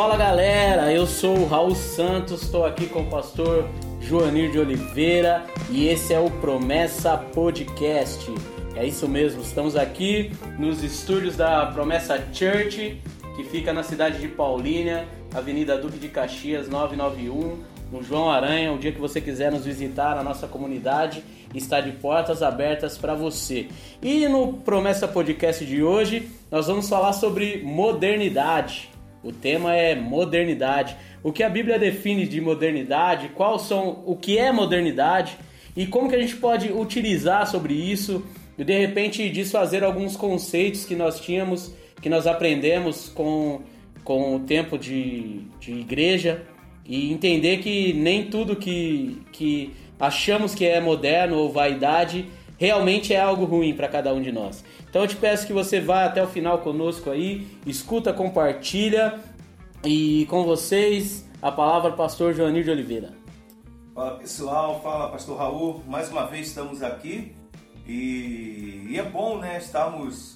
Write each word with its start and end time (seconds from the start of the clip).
Fala 0.00 0.16
galera, 0.16 0.90
eu 0.90 1.06
sou 1.06 1.40
o 1.40 1.46
Raul 1.46 1.74
Santos, 1.74 2.44
estou 2.44 2.64
aqui 2.64 2.86
com 2.86 3.02
o 3.02 3.10
pastor 3.10 3.68
Joanir 4.00 4.50
de 4.50 4.58
Oliveira 4.58 5.44
e 5.68 5.88
esse 5.88 6.14
é 6.14 6.18
o 6.18 6.30
Promessa 6.30 7.18
Podcast. 7.18 8.32
É 8.74 8.86
isso 8.86 9.06
mesmo, 9.06 9.42
estamos 9.42 9.76
aqui 9.76 10.32
nos 10.58 10.82
estúdios 10.82 11.36
da 11.36 11.66
Promessa 11.66 12.16
Church, 12.32 12.98
que 13.36 13.44
fica 13.44 13.74
na 13.74 13.82
cidade 13.82 14.18
de 14.20 14.28
Paulínia, 14.28 15.06
Avenida 15.34 15.76
Duque 15.76 15.98
de 15.98 16.08
Caxias 16.08 16.66
991, 16.66 17.62
no 17.92 18.02
João 18.02 18.30
Aranha. 18.30 18.72
O 18.72 18.78
dia 18.78 18.92
que 18.92 19.00
você 19.00 19.20
quiser 19.20 19.52
nos 19.52 19.66
visitar, 19.66 20.16
a 20.16 20.22
nossa 20.22 20.46
comunidade 20.46 21.22
está 21.54 21.78
de 21.78 21.92
portas 21.92 22.42
abertas 22.42 22.96
para 22.96 23.14
você. 23.14 23.68
E 24.00 24.26
no 24.28 24.54
Promessa 24.54 25.06
Podcast 25.06 25.62
de 25.62 25.82
hoje, 25.82 26.26
nós 26.50 26.68
vamos 26.68 26.88
falar 26.88 27.12
sobre 27.12 27.62
modernidade. 27.62 28.88
O 29.22 29.32
tema 29.32 29.74
é 29.74 29.94
modernidade. 29.94 30.96
O 31.22 31.32
que 31.32 31.42
a 31.42 31.48
Bíblia 31.48 31.78
define 31.78 32.26
de 32.26 32.40
modernidade, 32.40 33.28
qual 33.34 33.58
são 33.58 34.02
o 34.06 34.16
que 34.16 34.38
é 34.38 34.50
modernidade 34.50 35.36
e 35.76 35.86
como 35.86 36.08
que 36.08 36.16
a 36.16 36.20
gente 36.20 36.36
pode 36.36 36.72
utilizar 36.72 37.46
sobre 37.46 37.74
isso 37.74 38.24
e 38.58 38.64
de 38.64 38.78
repente 38.78 39.28
desfazer 39.28 39.84
alguns 39.84 40.16
conceitos 40.16 40.84
que 40.84 40.94
nós 40.94 41.20
tínhamos, 41.20 41.74
que 42.00 42.08
nós 42.08 42.26
aprendemos 42.26 43.08
com, 43.08 43.60
com 44.04 44.36
o 44.36 44.40
tempo 44.40 44.78
de, 44.78 45.42
de 45.58 45.72
igreja 45.72 46.42
e 46.84 47.12
entender 47.12 47.58
que 47.58 47.92
nem 47.92 48.24
tudo 48.24 48.56
que, 48.56 49.22
que 49.32 49.72
achamos 49.98 50.54
que 50.54 50.66
é 50.66 50.80
moderno 50.80 51.36
ou 51.36 51.52
vaidade 51.52 52.26
realmente 52.58 53.14
é 53.14 53.20
algo 53.20 53.44
ruim 53.44 53.74
para 53.74 53.88
cada 53.88 54.12
um 54.12 54.20
de 54.20 54.32
nós. 54.32 54.64
Então 54.90 55.02
eu 55.02 55.08
te 55.08 55.14
peço 55.14 55.46
que 55.46 55.52
você 55.52 55.80
vá 55.80 56.04
até 56.04 56.20
o 56.20 56.26
final 56.26 56.58
conosco 56.58 57.10
aí, 57.10 57.46
escuta, 57.64 58.12
compartilha 58.12 59.20
e 59.84 60.26
com 60.28 60.42
vocês 60.42 61.24
a 61.40 61.52
palavra 61.52 61.92
pastor 61.92 62.34
Joanir 62.34 62.64
de 62.64 62.70
Oliveira. 62.72 63.12
Fala 63.94 64.18
pessoal, 64.18 64.80
fala 64.82 65.08
pastor 65.08 65.38
Raul, 65.38 65.80
mais 65.86 66.10
uma 66.10 66.26
vez 66.26 66.48
estamos 66.48 66.82
aqui 66.82 67.36
e, 67.86 68.88
e 68.90 68.98
é 68.98 69.02
bom 69.04 69.38
né, 69.38 69.58
estarmos 69.58 70.34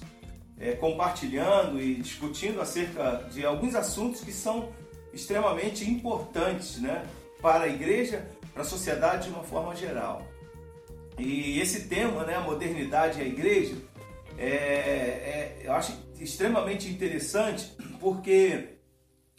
é, 0.57 0.71
compartilhando 0.71 1.81
e 1.81 1.95
discutindo 1.95 2.61
acerca 2.61 3.27
de 3.29 3.45
alguns 3.45 3.75
assuntos 3.75 4.21
que 4.21 4.31
são 4.31 4.69
extremamente 5.13 5.83
importantes 5.89 6.79
né, 6.79 7.03
para 7.41 7.65
a 7.65 7.67
igreja, 7.67 8.25
para 8.53 8.61
a 8.61 8.65
sociedade 8.65 9.27
de 9.27 9.33
uma 9.33 9.43
forma 9.43 9.75
geral. 9.75 10.25
E 11.19 11.59
esse 11.59 11.89
tema, 11.89 12.23
né, 12.23 12.35
a 12.35 12.41
modernidade 12.41 13.19
e 13.19 13.21
a 13.21 13.25
igreja, 13.25 13.75
é, 14.37 14.45
é, 14.47 15.61
eu 15.63 15.73
acho 15.73 15.93
extremamente 16.19 16.87
interessante 16.89 17.75
porque 17.99 18.69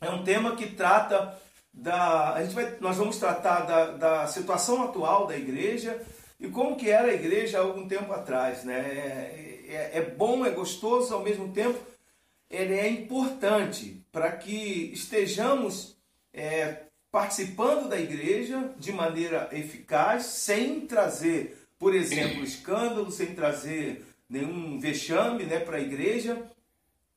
é 0.00 0.10
um 0.10 0.24
tema 0.24 0.56
que 0.56 0.66
trata 0.66 1.38
da. 1.72 2.34
A 2.34 2.42
gente 2.42 2.54
vai, 2.54 2.76
nós 2.80 2.96
vamos 2.96 3.18
tratar 3.18 3.60
da, 3.60 3.86
da 3.92 4.26
situação 4.26 4.82
atual 4.82 5.26
da 5.26 5.36
igreja 5.36 6.00
e 6.38 6.48
como 6.48 6.76
que 6.76 6.90
era 6.90 7.08
a 7.08 7.14
igreja 7.14 7.58
há 7.58 7.62
algum 7.62 7.86
tempo 7.86 8.12
atrás. 8.12 8.64
Né? 8.64 8.74
É, 8.74 9.64
é, 9.68 9.98
é 9.98 10.02
bom, 10.02 10.44
é 10.44 10.50
gostoso, 10.50 11.14
ao 11.14 11.22
mesmo 11.22 11.52
tempo 11.52 11.78
ele 12.50 12.74
é 12.74 12.88
importante 12.88 14.04
para 14.12 14.30
que 14.32 14.90
estejamos 14.92 15.96
é, 16.32 16.82
participando 17.10 17.88
da 17.88 17.98
igreja 17.98 18.72
de 18.78 18.92
maneira 18.92 19.48
eficaz, 19.52 20.26
sem 20.26 20.86
trazer, 20.86 21.66
por 21.78 21.94
exemplo, 21.94 22.44
escândalo, 22.44 23.10
sem 23.10 23.34
trazer 23.34 24.04
nenhum 24.28 24.78
vexame 24.78 25.44
né, 25.44 25.60
para 25.60 25.76
a 25.76 25.80
igreja 25.80 26.50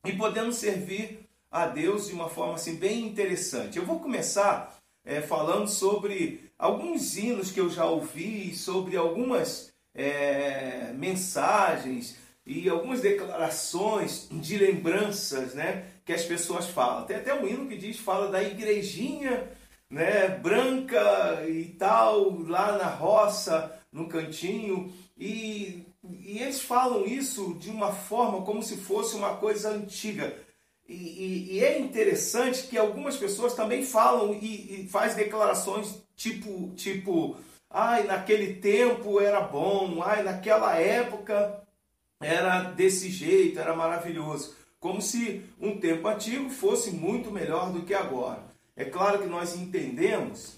e 0.04 0.12
podendo 0.12 0.52
servir 0.52 1.28
a 1.50 1.66
Deus 1.66 2.06
de 2.06 2.14
uma 2.14 2.28
forma 2.28 2.54
assim 2.54 2.76
bem 2.76 3.06
interessante. 3.06 3.78
Eu 3.78 3.84
vou 3.84 3.98
começar 3.98 4.76
é, 5.04 5.20
falando 5.20 5.68
sobre 5.68 6.50
alguns 6.58 7.16
hinos 7.16 7.50
que 7.50 7.60
eu 7.60 7.68
já 7.68 7.84
ouvi, 7.84 8.54
sobre 8.54 8.96
algumas 8.96 9.72
é, 9.94 10.92
mensagens 10.94 12.16
e 12.46 12.68
algumas 12.68 13.00
declarações 13.00 14.28
de 14.30 14.56
lembranças, 14.56 15.54
né, 15.54 15.84
que 16.04 16.12
as 16.12 16.24
pessoas 16.24 16.66
falam. 16.66 17.04
Tem 17.04 17.16
até 17.16 17.34
um 17.34 17.46
hino 17.46 17.66
que 17.66 17.76
diz 17.76 17.98
fala 17.98 18.30
da 18.30 18.42
igrejinha, 18.42 19.48
né, 19.90 20.28
branca 20.28 21.44
e 21.48 21.64
tal, 21.78 22.40
lá 22.42 22.78
na 22.78 22.86
roça, 22.86 23.76
no 23.92 24.08
cantinho, 24.08 24.92
e 25.18 25.84
e 26.02 26.38
eles 26.38 26.62
falam 26.62 27.04
isso 27.04 27.54
de 27.54 27.70
uma 27.70 27.92
forma 27.92 28.42
como 28.42 28.62
se 28.62 28.76
fosse 28.76 29.14
uma 29.16 29.36
coisa 29.36 29.70
antiga. 29.70 30.34
E, 30.88 30.94
e, 30.94 31.52
e 31.52 31.64
é 31.64 31.78
interessante 31.78 32.66
que 32.66 32.78
algumas 32.78 33.16
pessoas 33.16 33.54
também 33.54 33.84
falam 33.84 34.34
e, 34.34 34.84
e 34.84 34.88
faz 34.88 35.14
declarações 35.14 36.02
tipo, 36.16 36.72
tipo, 36.74 37.36
ai, 37.68 38.04
naquele 38.04 38.54
tempo 38.54 39.20
era 39.20 39.40
bom, 39.40 40.02
ai, 40.02 40.22
naquela 40.22 40.74
época 40.76 41.62
era 42.20 42.62
desse 42.62 43.08
jeito, 43.08 43.58
era 43.58 43.74
maravilhoso. 43.76 44.56
Como 44.80 45.00
se 45.02 45.42
um 45.60 45.78
tempo 45.78 46.08
antigo 46.08 46.48
fosse 46.48 46.90
muito 46.90 47.30
melhor 47.30 47.70
do 47.72 47.82
que 47.82 47.92
agora. 47.92 48.49
É 48.80 48.86
claro 48.86 49.18
que 49.18 49.26
nós 49.26 49.54
entendemos 49.54 50.54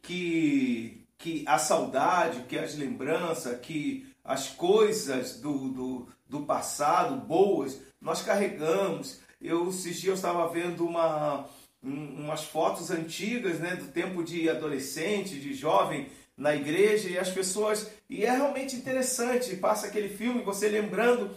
que, 0.00 1.04
que 1.18 1.44
a 1.46 1.58
saudade, 1.58 2.44
que 2.48 2.58
as 2.58 2.74
lembranças, 2.74 3.60
que 3.60 4.10
as 4.24 4.48
coisas 4.48 5.38
do, 5.42 5.68
do, 5.68 6.08
do 6.26 6.40
passado, 6.46 7.16
boas, 7.16 7.78
nós 8.00 8.22
carregamos. 8.22 9.20
Eu, 9.42 9.68
esses 9.68 10.00
dias 10.00 10.06
eu 10.06 10.14
estava 10.14 10.48
vendo 10.48 10.86
uma, 10.86 11.50
um, 11.82 12.24
umas 12.24 12.44
fotos 12.44 12.90
antigas 12.90 13.60
né, 13.60 13.76
do 13.76 13.92
tempo 13.92 14.24
de 14.24 14.48
adolescente, 14.48 15.38
de 15.38 15.52
jovem 15.52 16.08
na 16.34 16.56
igreja, 16.56 17.10
e 17.10 17.18
as 17.18 17.28
pessoas. 17.28 17.90
E 18.08 18.24
é 18.24 18.30
realmente 18.30 18.74
interessante, 18.74 19.54
passa 19.54 19.88
aquele 19.88 20.08
filme, 20.08 20.40
você 20.42 20.66
lembrando 20.66 21.30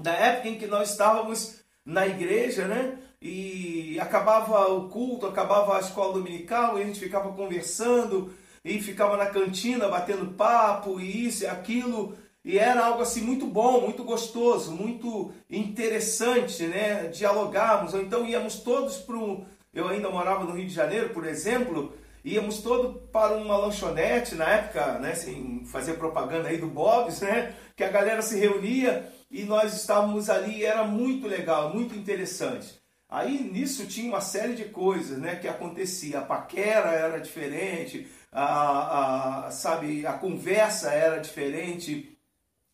da 0.00 0.14
época 0.14 0.48
em 0.48 0.58
que 0.58 0.66
nós 0.66 0.90
estávamos 0.90 1.60
na 1.84 2.08
igreja, 2.08 2.66
né? 2.66 2.98
E 3.26 3.98
acabava 3.98 4.70
o 4.70 4.86
culto, 4.90 5.26
acabava 5.26 5.78
a 5.78 5.80
escola 5.80 6.12
dominical, 6.12 6.78
e 6.78 6.82
a 6.82 6.84
gente 6.84 7.00
ficava 7.00 7.32
conversando 7.32 8.34
e 8.62 8.78
ficava 8.82 9.16
na 9.16 9.24
cantina 9.24 9.88
batendo 9.88 10.34
papo 10.34 11.00
e 11.00 11.26
isso 11.26 11.44
e 11.44 11.46
aquilo. 11.46 12.14
E 12.44 12.58
era 12.58 12.84
algo 12.84 13.00
assim 13.00 13.22
muito 13.22 13.46
bom, 13.46 13.80
muito 13.80 14.04
gostoso, 14.04 14.72
muito 14.72 15.32
interessante, 15.50 16.64
né? 16.64 17.06
Dialogarmos. 17.06 17.94
Ou 17.94 18.02
então 18.02 18.26
íamos 18.26 18.56
todos 18.56 18.98
para 18.98 19.16
um. 19.16 19.46
Eu 19.72 19.88
ainda 19.88 20.10
morava 20.10 20.44
no 20.44 20.52
Rio 20.52 20.66
de 20.66 20.74
Janeiro, 20.74 21.08
por 21.08 21.26
exemplo, 21.26 21.94
íamos 22.22 22.58
todos 22.58 23.08
para 23.10 23.38
uma 23.38 23.56
lanchonete 23.56 24.34
na 24.34 24.44
época, 24.50 24.98
né? 24.98 25.14
Sem 25.14 25.64
fazer 25.64 25.94
propaganda 25.94 26.50
aí 26.50 26.58
do 26.58 26.66
Bob's, 26.66 27.22
né? 27.22 27.54
Que 27.74 27.84
a 27.84 27.88
galera 27.88 28.20
se 28.20 28.38
reunia 28.38 29.10
e 29.30 29.44
nós 29.44 29.72
estávamos 29.72 30.28
ali 30.28 30.62
era 30.62 30.84
muito 30.84 31.26
legal, 31.26 31.72
muito 31.72 31.96
interessante. 31.96 32.83
Aí 33.14 33.44
nisso 33.44 33.86
tinha 33.86 34.08
uma 34.08 34.20
série 34.20 34.54
de 34.54 34.64
coisas 34.64 35.18
né, 35.18 35.36
que 35.36 35.46
acontecia. 35.46 36.18
A 36.18 36.22
paquera 36.22 36.90
era 36.90 37.20
diferente, 37.20 38.08
a, 38.32 39.46
a, 39.46 39.50
sabe, 39.52 40.04
a 40.04 40.14
conversa 40.14 40.90
era 40.90 41.20
diferente, 41.20 42.18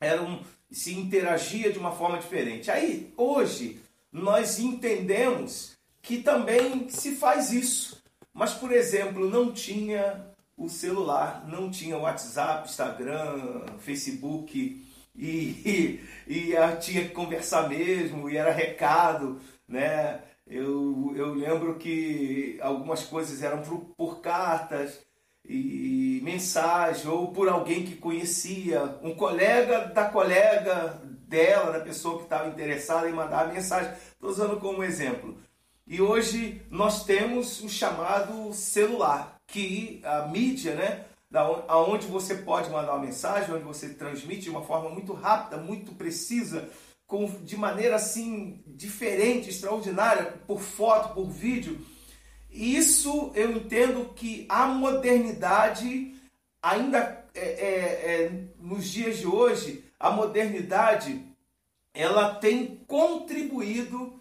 era 0.00 0.22
um, 0.22 0.42
se 0.70 0.94
interagia 0.94 1.70
de 1.70 1.78
uma 1.78 1.92
forma 1.92 2.16
diferente. 2.16 2.70
Aí, 2.70 3.12
hoje, 3.18 3.82
nós 4.10 4.58
entendemos 4.58 5.76
que 6.00 6.22
também 6.22 6.88
se 6.88 7.16
faz 7.16 7.52
isso. 7.52 8.02
Mas, 8.32 8.54
por 8.54 8.72
exemplo, 8.72 9.28
não 9.28 9.52
tinha 9.52 10.24
o 10.56 10.70
celular, 10.70 11.46
não 11.46 11.70
tinha 11.70 11.98
WhatsApp, 11.98 12.66
Instagram, 12.66 13.66
Facebook, 13.80 14.86
e, 15.14 16.00
e, 16.26 16.54
e 16.54 16.76
tinha 16.80 17.02
que 17.02 17.10
conversar 17.10 17.68
mesmo, 17.68 18.30
e 18.30 18.38
era 18.38 18.50
recado, 18.50 19.38
né? 19.68 20.22
Eu, 20.50 21.12
eu 21.16 21.32
lembro 21.32 21.76
que 21.76 22.58
algumas 22.60 23.04
coisas 23.04 23.42
eram 23.42 23.62
por, 23.62 23.78
por 23.96 24.20
cartas, 24.20 25.00
e 25.44 26.20
mensagem 26.22 27.10
ou 27.10 27.32
por 27.32 27.48
alguém 27.48 27.84
que 27.84 27.96
conhecia, 27.96 28.98
um 29.02 29.14
colega 29.14 29.86
da 29.86 30.04
colega 30.04 31.00
dela, 31.26 31.72
da 31.72 31.80
pessoa 31.80 32.18
que 32.18 32.24
estava 32.24 32.48
interessada 32.48 33.08
em 33.08 33.12
mandar 33.12 33.46
a 33.46 33.52
mensagem. 33.52 33.92
Estou 34.12 34.30
usando 34.30 34.60
como 34.60 34.84
exemplo. 34.84 35.36
E 35.86 36.00
hoje 36.00 36.62
nós 36.70 37.04
temos 37.04 37.62
o 37.62 37.68
chamado 37.68 38.52
celular, 38.52 39.36
que 39.46 40.00
a 40.04 40.28
mídia, 40.28 40.74
né, 40.74 41.04
aonde 41.66 42.06
você 42.06 42.36
pode 42.36 42.70
mandar 42.70 42.92
uma 42.94 43.04
mensagem, 43.04 43.52
onde 43.52 43.64
você 43.64 43.88
transmite 43.88 44.42
de 44.42 44.50
uma 44.50 44.62
forma 44.62 44.90
muito 44.90 45.12
rápida, 45.12 45.56
muito 45.56 45.92
precisa, 45.94 46.68
com, 47.10 47.26
de 47.42 47.56
maneira 47.58 47.96
assim 47.96 48.62
diferente, 48.66 49.50
extraordinária, 49.50 50.24
por 50.46 50.60
foto, 50.60 51.12
por 51.12 51.28
vídeo 51.28 51.78
isso 52.50 53.30
eu 53.34 53.52
entendo 53.52 54.12
que 54.14 54.44
a 54.48 54.66
modernidade, 54.66 56.14
ainda 56.60 57.24
é, 57.32 57.40
é, 57.40 58.24
é, 58.24 58.44
nos 58.58 58.90
dias 58.90 59.18
de 59.18 59.26
hoje, 59.26 59.84
a 59.98 60.10
modernidade 60.10 61.24
ela 61.94 62.34
tem 62.34 62.76
contribuído 62.86 64.20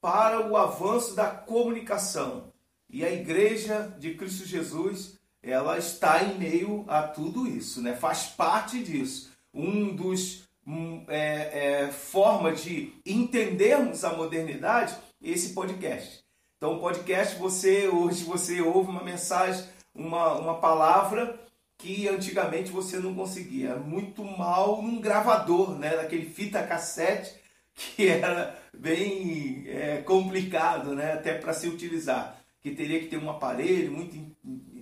para 0.00 0.48
o 0.48 0.56
avanço 0.56 1.14
da 1.14 1.26
comunicação. 1.26 2.52
E 2.88 3.04
a 3.04 3.12
igreja 3.12 3.94
de 3.98 4.14
Cristo 4.14 4.46
Jesus, 4.46 5.18
ela 5.42 5.78
está 5.78 6.22
em 6.22 6.38
meio 6.38 6.84
a 6.88 7.02
tudo 7.02 7.46
isso, 7.46 7.82
né? 7.82 7.94
faz 7.94 8.26
parte 8.26 8.82
disso. 8.82 9.30
Um 9.52 9.94
dos 9.94 10.48
um, 10.66 11.04
é, 11.08 11.67
forma 11.90 12.52
de 12.52 12.92
entendermos 13.04 14.04
a 14.04 14.12
modernidade, 14.12 14.96
esse 15.22 15.52
podcast. 15.52 16.24
Então, 16.56 16.74
o 16.74 16.80
podcast, 16.80 17.38
você 17.38 17.88
hoje 17.88 18.24
você 18.24 18.60
ouve 18.60 18.90
uma 18.90 19.04
mensagem, 19.04 19.64
uma, 19.94 20.34
uma 20.34 20.54
palavra 20.58 21.38
que 21.78 22.08
antigamente 22.08 22.70
você 22.70 22.98
não 22.98 23.14
conseguia. 23.14 23.76
Muito 23.76 24.24
mal 24.24 24.82
num 24.82 25.00
gravador, 25.00 25.78
né? 25.78 25.96
Daquele 25.96 26.28
fita 26.28 26.62
cassete 26.62 27.38
que 27.74 28.08
era 28.08 28.58
bem 28.76 29.64
é, 29.68 29.98
complicado, 29.98 30.94
né? 30.94 31.12
Até 31.12 31.34
para 31.34 31.52
se 31.52 31.68
utilizar. 31.68 32.36
Que 32.60 32.72
teria 32.72 32.98
que 32.98 33.06
ter 33.06 33.18
um 33.18 33.30
aparelho 33.30 33.92
muito 33.92 34.16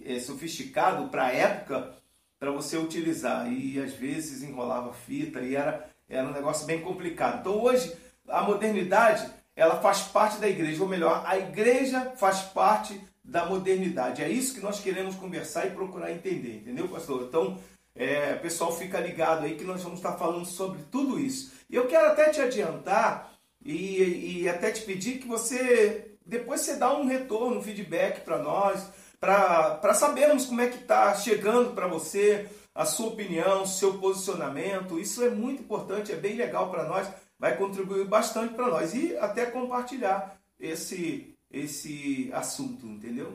é, 0.05 0.19
sofisticado 0.19 1.09
para 1.09 1.27
a 1.27 1.33
época 1.33 1.95
para 2.39 2.51
você 2.51 2.79
utilizar. 2.79 3.53
E 3.53 3.79
às 3.79 3.93
vezes 3.93 4.43
enrolava 4.43 4.95
fita 4.95 5.41
e 5.41 5.55
era, 5.55 5.91
era 6.09 6.27
um 6.27 6.33
negócio 6.33 6.67
bem 6.67 6.81
complicado. 6.81 7.41
Então 7.41 7.61
hoje 7.61 7.95
a 8.29 8.43
modernidade 8.43 9.29
ela 9.55 9.81
faz 9.81 10.03
parte 10.03 10.39
da 10.39 10.49
igreja, 10.49 10.83
ou 10.83 10.89
melhor, 10.89 11.23
a 11.27 11.39
igreja 11.39 12.13
faz 12.17 12.41
parte 12.41 13.01
da 13.25 13.47
modernidade. 13.47 14.23
É 14.23 14.29
isso 14.29 14.55
que 14.55 14.61
nós 14.61 14.81
queremos 14.81 15.17
conversar 15.17 15.67
e 15.67 15.71
procurar 15.71 16.13
entender, 16.13 16.59
entendeu, 16.59 16.87
pastor? 16.89 17.23
Então, 17.23 17.59
é, 17.95 18.35
pessoal, 18.35 18.77
fica 18.77 19.01
ligado 19.01 19.45
aí 19.45 19.55
que 19.55 19.65
nós 19.65 19.83
vamos 19.83 19.99
estar 19.99 20.13
falando 20.13 20.45
sobre 20.45 20.81
tudo 20.91 21.19
isso. 21.19 21.53
E 21.71 21.75
eu 21.75 21.87
quero 21.87 22.09
até 22.09 22.29
te 22.29 22.41
adiantar 22.41 23.33
e, 23.65 24.43
e 24.43 24.49
até 24.49 24.71
te 24.71 24.83
pedir 24.83 25.19
que 25.19 25.27
você 25.27 26.17
depois 26.27 26.63
você 26.63 26.75
dá 26.77 26.93
um 26.97 27.07
retorno, 27.07 27.59
um 27.59 27.63
feedback 27.63 28.23
para 28.23 28.39
nós, 28.39 28.89
para 29.21 29.95
sabermos 29.95 30.45
como 30.45 30.61
é 30.61 30.67
que 30.67 30.79
está 30.79 31.15
chegando 31.15 31.73
para 31.73 31.87
você 31.87 32.49
a 32.77 32.85
sua 32.85 33.09
opinião, 33.09 33.65
seu 33.65 33.95
posicionamento. 33.95 35.01
Isso 35.01 35.25
é 35.25 35.31
muito 35.31 35.63
importante, 35.63 36.13
é 36.13 36.17
bem 36.17 36.37
legal 36.37 36.71
para 36.71 36.85
nós, 36.85 37.09
vai 37.39 37.57
contribuir 37.57 38.05
bastante 38.05 38.55
para 38.55 38.69
nós 38.69 38.95
e 38.95 39.17
até 39.17 39.47
compartilhar 39.47 40.39
esse, 40.61 41.35
esse 41.51 42.31
assunto, 42.35 42.87
entendeu? 42.87 43.33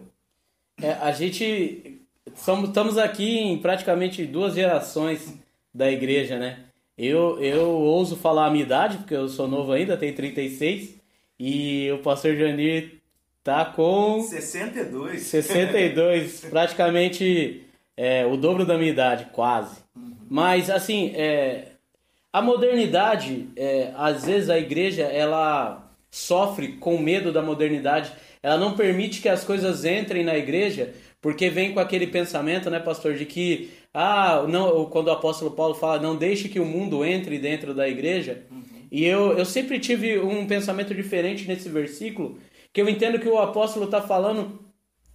É, 0.80 0.92
a 0.94 1.12
gente 1.12 2.02
somos, 2.36 2.70
estamos 2.70 2.98
aqui 3.00 3.40
em 3.40 3.58
praticamente 3.58 4.26
duas 4.26 4.54
gerações 4.54 5.34
da 5.74 5.92
igreja, 5.92 6.38
né? 6.38 6.66
Eu, 6.96 7.42
eu 7.42 7.68
ouso 7.68 8.16
falar 8.16 8.46
a 8.46 8.52
minha 8.52 8.64
idade, 8.64 8.98
porque 8.98 9.16
eu 9.16 9.28
sou 9.28 9.48
novo 9.48 9.72
ainda, 9.72 9.98
tenho 9.98 10.16
36, 10.16 10.96
e 11.40 11.92
o 11.92 11.98
pastor 12.00 12.36
Janir 12.36 13.02
tá 13.44 13.66
com... 13.66 14.22
62. 14.22 15.22
62, 15.24 16.42
praticamente 16.42 17.66
é, 18.02 18.26
o 18.26 18.36
dobro 18.36 18.66
da 18.66 18.80
minha 18.80 18.90
idade, 18.90 19.28
quase. 19.32 19.78
Uhum. 19.96 20.16
Mas, 20.28 20.72
assim, 20.72 21.12
é, 21.14 21.74
a 22.34 22.42
modernidade, 22.42 23.48
é, 23.56 23.92
às 23.96 24.26
vezes 24.26 24.50
a 24.50 24.58
igreja, 24.58 25.04
ela 25.04 25.88
sofre 26.10 26.70
com 26.80 26.98
medo 26.98 27.32
da 27.32 27.44
modernidade, 27.44 28.12
ela 28.42 28.58
não 28.58 28.76
permite 28.76 29.22
que 29.22 29.30
as 29.30 29.44
coisas 29.44 29.86
entrem 29.86 30.24
na 30.24 30.36
igreja, 30.36 30.96
porque 31.22 31.48
vem 31.48 31.74
com 31.74 31.80
aquele 31.80 32.08
pensamento, 32.08 32.72
né, 32.72 32.80
pastor, 32.80 33.14
de 33.14 33.28
que 33.28 33.70
ah, 33.94 34.46
não, 34.48 34.86
quando 34.86 35.10
o 35.10 35.12
apóstolo 35.12 35.52
Paulo 35.52 35.76
fala, 35.76 36.02
não 36.02 36.16
deixe 36.16 36.50
que 36.50 36.60
o 36.60 36.66
mundo 36.66 37.06
entre 37.06 37.38
dentro 37.38 37.72
da 37.72 37.88
igreja. 37.88 38.48
Uhum. 38.50 38.64
E 38.92 39.06
eu, 39.06 39.38
eu 39.38 39.46
sempre 39.46 39.78
tive 39.78 40.18
um 40.18 40.48
pensamento 40.48 40.96
diferente 40.96 41.48
nesse 41.48 41.70
versículo, 41.70 42.40
que 42.74 42.82
eu 42.82 42.90
entendo 42.90 43.20
que 43.20 43.30
o 43.30 43.38
apóstolo 43.38 43.86
está 43.86 44.02
falando 44.02 44.60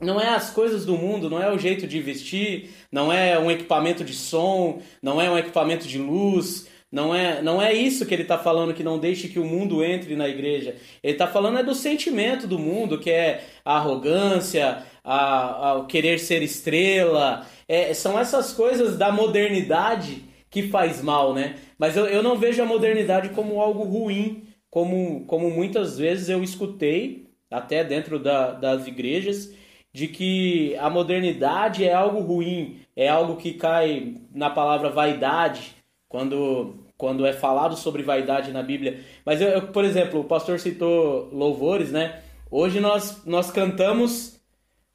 não 0.00 0.20
é 0.20 0.28
as 0.28 0.50
coisas 0.50 0.84
do 0.84 0.96
mundo, 0.96 1.31
não 1.31 1.43
é 1.43 1.52
o 1.52 1.58
jeito 1.58 1.87
de 1.87 2.00
vestir, 2.00 2.70
não 2.90 3.12
é 3.12 3.38
um 3.38 3.50
equipamento 3.50 4.04
de 4.04 4.12
som, 4.12 4.81
não 5.02 5.20
é 5.20 5.31
um 5.31 5.38
equipamento 5.38 5.87
de 5.87 5.98
luz, 5.98 6.69
não 6.90 7.14
é, 7.14 7.43
não 7.43 7.60
é 7.60 7.72
isso 7.72 8.06
que 8.06 8.14
ele 8.14 8.22
está 8.22 8.38
falando, 8.38 8.75
que 8.75 8.84
não 8.84 8.98
deixe 8.98 9.28
que 9.28 9.38
o 9.38 9.44
mundo 9.44 9.82
entre 9.82 10.14
na 10.14 10.28
igreja. 10.28 10.76
Ele 11.02 11.14
está 11.14 11.26
falando 11.26 11.58
é 11.58 11.62
do 11.62 11.75
sentimento 11.75 12.46
do 12.46 12.58
mundo, 12.58 12.98
que 12.98 13.10
é 13.10 13.44
a 13.64 13.76
arrogância, 13.76 14.82
a, 15.02 15.72
a 15.72 15.84
querer 15.87 16.19
ser 16.19 16.42
estrela. 16.42 17.46
É, 17.66 17.92
são 17.92 18.19
essas 18.19 18.52
coisas 18.52 18.96
da 18.96 19.10
modernidade 19.10 20.25
que 20.49 20.69
faz 20.69 21.02
mal, 21.02 21.34
né? 21.34 21.56
Mas 21.78 21.96
eu, 21.96 22.06
eu 22.06 22.22
não 22.22 22.38
vejo 22.38 22.62
a 22.62 22.66
modernidade 22.66 23.31
como 23.31 23.60
algo 23.60 23.82
ruim, 23.82 24.44
como, 24.70 25.25
como 25.26 25.50
muitas 25.50 25.99
vezes 25.99 26.28
eu 26.28 26.42
escutei, 26.42 27.26
até 27.50 27.84
dentro 27.84 28.19
da, 28.19 28.52
das 28.52 28.87
igrejas, 28.87 29.52
de 29.96 30.08
que 30.08 30.76
a 30.76 30.90
modernidade 30.90 31.82
é 31.82 31.94
algo 31.94 32.20
ruim, 32.20 32.81
é 32.94 33.08
algo 33.08 33.37
que 33.37 33.54
cai 33.54 34.19
na 34.31 34.50
palavra 34.50 34.90
vaidade, 34.90 35.75
quando, 36.06 36.75
quando 36.98 37.25
é 37.25 37.32
falado 37.32 37.75
sobre 37.78 38.02
vaidade 38.02 38.52
na 38.52 38.62
Bíblia. 38.62 39.00
Mas, 39.25 39.40
eu, 39.40 39.48
eu, 39.48 39.69
por 39.69 39.87
exemplo, 39.87 40.20
o 40.20 40.25
pastor 40.25 40.60
citou 40.60 41.31
louvores, 41.32 41.90
né? 41.90 42.20
Hoje 42.50 42.78
nós, 42.78 43.25
nós 43.25 43.50
cantamos 43.50 44.38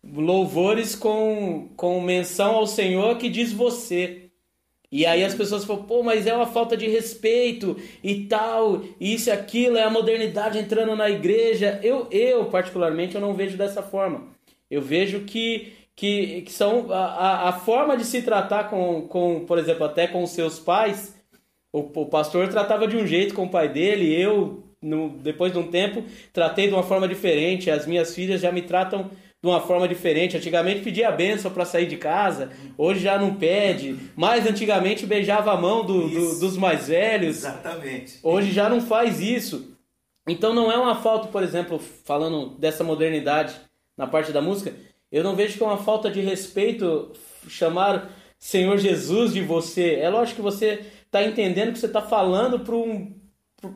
louvores 0.04 0.96
com, 0.96 1.70
com 1.76 2.00
menção 2.00 2.54
ao 2.54 2.68
Senhor 2.68 3.18
que 3.18 3.28
diz 3.28 3.52
você. 3.52 4.30
E 4.92 5.08
aí 5.08 5.24
as 5.24 5.34
pessoas 5.34 5.66
falam, 5.66 5.82
pô, 5.82 6.04
mas 6.04 6.28
é 6.28 6.34
uma 6.36 6.46
falta 6.46 6.78
de 6.78 6.88
respeito 6.88 7.76
e 8.04 8.26
tal, 8.26 8.84
isso 9.00 9.30
e 9.30 9.32
aquilo, 9.32 9.78
é 9.78 9.84
a 9.84 9.90
modernidade 9.90 10.60
entrando 10.60 10.96
na 10.96 11.10
igreja. 11.10 11.80
Eu, 11.82 12.08
eu 12.12 12.46
particularmente, 12.46 13.16
eu 13.16 13.22
não 13.22 13.34
vejo 13.34 13.58
dessa 13.58 13.82
forma. 13.82 14.40
Eu 14.72 14.82
vejo 14.82 15.22
que 15.22 15.74
que, 15.96 16.42
que 16.42 16.52
são 16.52 16.92
a, 16.92 17.50
a 17.50 17.54
forma 17.54 17.96
de 17.96 18.06
se 18.06 18.24
tratar 18.24 18.72
com, 18.72 19.04
com, 19.08 19.46
por 19.46 19.60
exemplo, 19.60 19.86
até 19.86 20.08
com 20.08 20.24
os 20.24 20.32
seus 20.32 20.60
pais. 20.60 21.16
O, 21.72 21.80
o 21.80 22.06
pastor 22.08 22.48
tratava 22.48 22.88
de 22.88 22.98
um 22.98 23.06
jeito 23.06 23.36
com 23.36 23.44
o 23.46 23.50
pai 23.50 23.70
dele, 23.70 24.12
eu, 24.20 24.64
no, 24.82 25.10
depois 25.10 25.54
de 25.54 25.60
um 25.60 25.68
tempo, 25.68 26.04
tratei 26.34 26.68
de 26.68 26.74
uma 26.74 26.82
forma 26.82 27.08
diferente. 27.08 27.70
As 27.70 27.86
minhas 27.86 28.16
filhas 28.16 28.42
já 28.42 28.52
me 28.52 28.64
tratam 28.64 29.12
de 29.44 29.48
uma 29.48 29.62
forma 29.62 29.88
diferente. 29.88 30.36
Antigamente 30.36 30.82
pedia 30.82 31.10
a 31.10 31.12
benção 31.12 31.52
para 31.52 31.66
sair 31.66 31.86
de 31.86 31.98
casa, 31.98 32.52
hoje 32.78 33.02
já 33.02 33.20
não 33.20 33.36
pede. 33.36 33.96
Mas 34.16 34.48
antigamente 34.48 35.06
beijava 35.06 35.52
a 35.52 35.58
mão 35.58 35.86
do, 35.86 36.10
do, 36.10 36.40
dos 36.40 36.58
mais 36.58 36.88
velhos. 36.88 37.38
Exatamente. 37.38 38.18
Hoje 38.24 38.52
já 38.52 38.68
não 38.68 38.82
faz 38.82 39.20
isso. 39.20 39.78
Então 40.28 40.54
não 40.54 40.72
é 40.72 40.78
uma 40.78 40.96
falta, 40.96 41.28
por 41.28 41.44
exemplo, 41.44 41.80
falando 41.80 42.58
dessa 42.58 42.84
modernidade 42.84 43.54
na 43.98 44.08
parte 44.08 44.32
da 44.32 44.42
música, 44.42 44.74
eu 45.12 45.24
não 45.24 45.36
vejo 45.36 45.58
que 45.58 45.64
é 45.64 45.68
uma 45.68 45.78
falta 45.78 46.10
de 46.10 46.22
respeito 46.22 47.12
chamar 47.48 48.12
Senhor 48.40 48.78
Jesus 48.78 49.34
de 49.34 49.42
você. 49.42 49.96
É 49.96 50.10
lógico 50.10 50.38
que 50.38 50.42
você 50.42 50.86
está 51.06 51.24
entendendo 51.24 51.74
que 51.74 51.80
você 51.80 51.86
está 51.86 52.02
falando 52.02 52.62
para 52.62 52.76
um, 52.76 53.14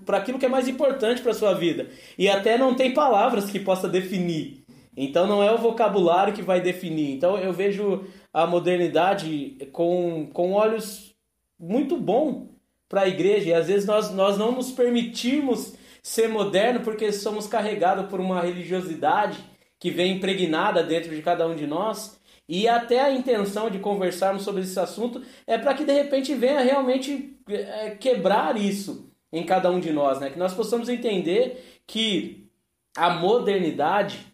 para 0.05 0.17
aquilo 0.17 0.39
que 0.39 0.45
é 0.45 0.49
mais 0.49 0.67
importante 0.67 1.21
para 1.21 1.33
sua 1.33 1.53
vida. 1.53 1.89
E 2.17 2.29
até 2.29 2.57
não 2.57 2.73
tem 2.73 2.93
palavras 2.93 3.49
que 3.49 3.59
possa 3.59 3.87
definir. 3.87 4.63
Então 4.97 5.27
não 5.27 5.43
é 5.43 5.51
o 5.53 5.57
vocabulário 5.57 6.33
que 6.33 6.41
vai 6.41 6.61
definir. 6.61 7.11
Então 7.11 7.37
eu 7.37 7.51
vejo 7.51 8.05
a 8.33 8.47
modernidade 8.47 9.57
com, 9.71 10.29
com 10.33 10.53
olhos 10.53 11.13
muito 11.59 11.97
bom 11.97 12.55
para 12.87 13.01
a 13.01 13.07
igreja. 13.07 13.49
E 13.49 13.53
às 13.53 13.67
vezes 13.67 13.85
nós, 13.85 14.09
nós 14.11 14.37
não 14.37 14.53
nos 14.53 14.71
permitimos 14.71 15.75
ser 16.01 16.29
moderno 16.29 16.79
porque 16.79 17.11
somos 17.11 17.45
carregados 17.45 18.07
por 18.07 18.19
uma 18.19 18.41
religiosidade 18.41 19.37
que 19.85 19.91
vem 19.91 20.13
impregnada 20.13 20.81
dentro 20.81 21.15
de 21.15 21.21
cada 21.21 21.45
um 21.45 21.55
de 21.55 21.67
nós. 21.67 22.19
E 22.49 22.67
até 22.67 23.01
a 23.01 23.11
intenção 23.11 23.69
de 23.69 23.77
conversarmos 23.77 24.41
sobre 24.41 24.63
esse 24.63 24.79
assunto 24.79 25.21
é 25.45 25.59
para 25.59 25.75
que 25.75 25.83
de 25.83 25.93
repente 25.93 26.33
venha 26.33 26.59
realmente 26.61 27.37
é, 27.47 27.91
quebrar 27.91 28.59
isso 28.59 29.11
em 29.31 29.43
cada 29.43 29.69
um 29.69 29.79
de 29.79 29.91
nós, 29.93 30.19
né? 30.19 30.31
Que 30.31 30.39
nós 30.39 30.55
possamos 30.55 30.89
entender 30.89 31.81
que 31.85 32.49
a 32.97 33.11
modernidade 33.11 34.25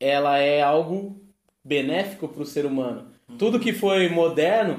ela 0.00 0.38
é 0.38 0.62
algo 0.62 1.20
benéfico 1.62 2.26
para 2.26 2.42
o 2.42 2.46
ser 2.46 2.64
humano. 2.64 3.08
Tudo 3.38 3.60
que 3.60 3.74
foi 3.74 4.08
moderno, 4.08 4.78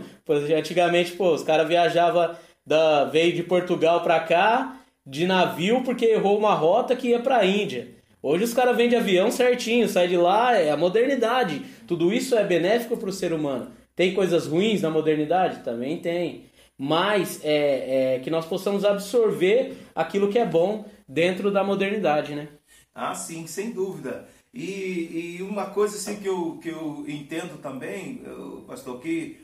antigamente, 0.57 1.11
pô, 1.11 1.35
os 1.35 1.43
caras 1.43 1.67
viajavam 1.67 2.35
da 2.65 3.05
veio 3.05 3.35
de 3.35 3.43
Portugal 3.43 4.01
para 4.01 4.19
cá 4.21 4.79
de 5.05 5.27
navio 5.27 5.83
porque 5.83 6.05
errou 6.05 6.35
uma 6.35 6.55
rota 6.55 6.95
que 6.95 7.09
ia 7.09 7.19
para 7.19 7.37
a 7.37 7.45
Índia. 7.45 7.93
Hoje 8.27 8.43
os 8.43 8.55
caras 8.55 8.75
vêm 8.75 8.89
de 8.89 8.95
avião 8.95 9.29
certinho, 9.29 9.87
sai 9.87 10.07
de 10.07 10.17
lá, 10.17 10.57
é 10.57 10.71
a 10.71 10.75
modernidade. 10.75 11.63
Tudo 11.87 12.11
isso 12.11 12.35
é 12.35 12.43
benéfico 12.43 12.97
para 12.97 13.09
o 13.09 13.13
ser 13.13 13.31
humano. 13.31 13.71
Tem 13.95 14.15
coisas 14.15 14.47
ruins 14.47 14.81
na 14.81 14.89
modernidade? 14.89 15.63
Também 15.63 16.01
tem. 16.01 16.45
Mas 16.75 17.39
é, 17.43 18.15
é, 18.15 18.19
que 18.21 18.31
nós 18.31 18.47
possamos 18.47 18.83
absorver 18.83 19.77
aquilo 19.93 20.31
que 20.31 20.39
é 20.39 20.45
bom 20.45 20.89
dentro 21.07 21.51
da 21.51 21.63
modernidade, 21.63 22.33
né? 22.33 22.47
Ah, 22.95 23.13
sim, 23.13 23.45
sem 23.45 23.69
dúvida. 23.69 24.27
E, 24.51 25.35
e 25.37 25.43
uma 25.43 25.67
coisa 25.67 25.95
assim 25.95 26.19
que 26.19 26.27
eu, 26.27 26.57
que 26.57 26.69
eu 26.69 27.05
entendo 27.07 27.61
também, 27.61 28.23
pastor, 28.65 28.99
que 29.01 29.37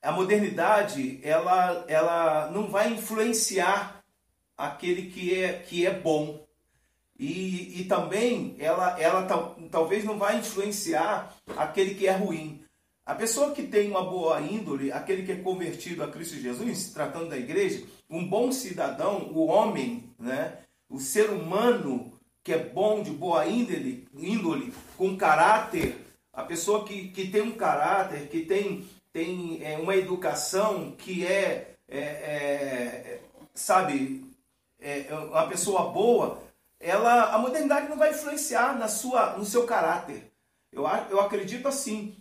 a 0.00 0.12
modernidade 0.12 1.18
ela, 1.24 1.84
ela 1.88 2.52
não 2.52 2.68
vai 2.68 2.88
influenciar 2.92 4.00
aquele 4.56 5.10
que 5.10 5.34
é, 5.34 5.54
que 5.54 5.84
é 5.84 5.90
bom 5.90 6.46
e, 7.18 7.80
e 7.80 7.84
também 7.84 8.56
ela, 8.58 9.00
ela 9.00 9.22
tal, 9.24 9.56
talvez 9.70 10.04
não 10.04 10.18
vai 10.18 10.38
influenciar 10.38 11.34
aquele 11.56 11.94
que 11.94 12.06
é 12.06 12.12
ruim. 12.12 12.62
A 13.04 13.14
pessoa 13.14 13.52
que 13.52 13.62
tem 13.62 13.88
uma 13.88 14.02
boa 14.02 14.40
índole, 14.40 14.90
aquele 14.90 15.22
que 15.22 15.32
é 15.32 15.36
convertido 15.36 16.02
a 16.02 16.08
Cristo 16.08 16.36
Jesus, 16.36 16.92
tratando 16.92 17.28
da 17.28 17.38
igreja, 17.38 17.84
um 18.10 18.26
bom 18.26 18.50
cidadão, 18.50 19.30
o 19.32 19.46
homem, 19.46 20.10
né, 20.18 20.58
o 20.90 20.98
ser 20.98 21.30
humano 21.30 22.12
que 22.42 22.52
é 22.52 22.58
bom, 22.58 23.02
de 23.02 23.10
boa 23.10 23.46
índole, 23.46 24.06
índole 24.14 24.72
com 24.96 25.16
caráter, 25.16 25.96
a 26.32 26.42
pessoa 26.44 26.84
que, 26.84 27.08
que 27.08 27.28
tem 27.28 27.42
um 27.42 27.52
caráter, 27.52 28.28
que 28.28 28.40
tem, 28.40 28.86
tem 29.12 29.60
é, 29.64 29.76
uma 29.78 29.96
educação, 29.96 30.92
que 30.92 31.26
é, 31.26 31.74
é, 31.88 31.98
é 31.98 33.20
sabe, 33.54 34.24
é, 34.78 35.06
é 35.08 35.14
uma 35.14 35.48
pessoa 35.48 35.90
boa, 35.90 36.40
ela, 36.78 37.34
a 37.34 37.38
modernidade 37.38 37.88
não 37.88 37.96
vai 37.96 38.10
influenciar 38.10 38.78
na 38.78 38.88
sua, 38.88 39.36
no 39.36 39.44
seu 39.44 39.64
caráter. 39.64 40.32
Eu, 40.72 40.84
eu 41.10 41.20
acredito 41.20 41.66
assim, 41.66 42.16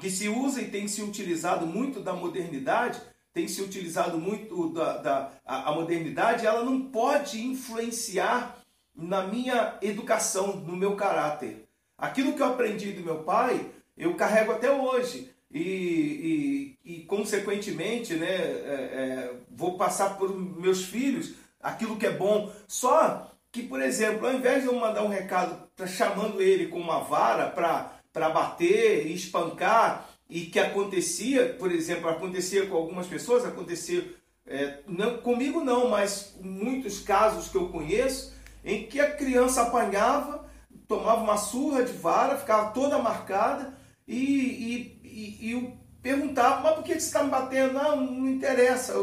que 0.00 0.10
se 0.10 0.28
usa 0.28 0.60
e 0.62 0.70
tem 0.70 0.88
se 0.88 1.02
utilizado 1.02 1.66
muito 1.66 2.00
da 2.00 2.12
modernidade, 2.12 3.00
tem 3.32 3.48
se 3.48 3.60
utilizado 3.62 4.18
muito 4.18 4.70
da, 4.72 4.98
da 4.98 5.30
a, 5.44 5.70
a 5.70 5.74
modernidade, 5.74 6.46
ela 6.46 6.64
não 6.64 6.80
pode 6.80 7.44
influenciar 7.44 8.58
na 8.94 9.26
minha 9.26 9.76
educação, 9.82 10.56
no 10.56 10.76
meu 10.76 10.96
caráter. 10.96 11.68
Aquilo 11.98 12.34
que 12.34 12.42
eu 12.42 12.46
aprendi 12.46 12.92
do 12.92 13.02
meu 13.02 13.24
pai, 13.24 13.70
eu 13.96 14.14
carrego 14.14 14.52
até 14.52 14.70
hoje. 14.70 15.32
E, 15.50 16.76
e, 16.84 16.96
e 16.96 17.04
consequentemente, 17.04 18.14
né, 18.14 18.26
é, 18.26 18.34
é, 18.34 19.34
vou 19.50 19.76
passar 19.76 20.16
por 20.16 20.36
meus 20.36 20.84
filhos 20.84 21.34
aquilo 21.60 21.96
que 21.96 22.06
é 22.06 22.10
bom. 22.10 22.52
Só 22.66 23.33
que, 23.54 23.62
por 23.62 23.80
exemplo, 23.80 24.26
ao 24.26 24.34
invés 24.34 24.62
de 24.62 24.68
eu 24.68 24.74
mandar 24.74 25.04
um 25.04 25.08
recado 25.08 25.68
chamando 25.86 26.42
ele 26.42 26.66
com 26.66 26.80
uma 26.80 27.04
vara 27.04 27.46
para 27.46 28.28
bater 28.28 29.06
e 29.06 29.14
espancar, 29.14 30.08
e 30.28 30.46
que 30.46 30.58
acontecia, 30.58 31.54
por 31.56 31.70
exemplo, 31.70 32.08
acontecia 32.08 32.66
com 32.66 32.76
algumas 32.76 33.06
pessoas, 33.06 33.44
acontecia 33.44 34.12
é, 34.44 34.80
não, 34.88 35.18
comigo 35.18 35.62
não, 35.62 35.88
mas 35.88 36.34
muitos 36.40 36.98
casos 36.98 37.48
que 37.48 37.56
eu 37.56 37.68
conheço, 37.68 38.34
em 38.64 38.88
que 38.88 38.98
a 38.98 39.12
criança 39.12 39.62
apanhava, 39.62 40.44
tomava 40.88 41.22
uma 41.22 41.36
surra 41.36 41.84
de 41.84 41.92
vara, 41.92 42.36
ficava 42.36 42.72
toda 42.72 42.98
marcada, 42.98 43.78
e, 44.08 44.16
e, 44.16 45.00
e, 45.04 45.48
e 45.48 45.52
eu 45.52 45.72
perguntava, 46.02 46.60
mas 46.60 46.74
por 46.74 46.82
que 46.82 46.94
você 46.94 46.98
está 46.98 47.22
me 47.22 47.30
batendo? 47.30 47.74
Não, 47.74 48.00
não 48.00 48.28
interessa, 48.28 48.94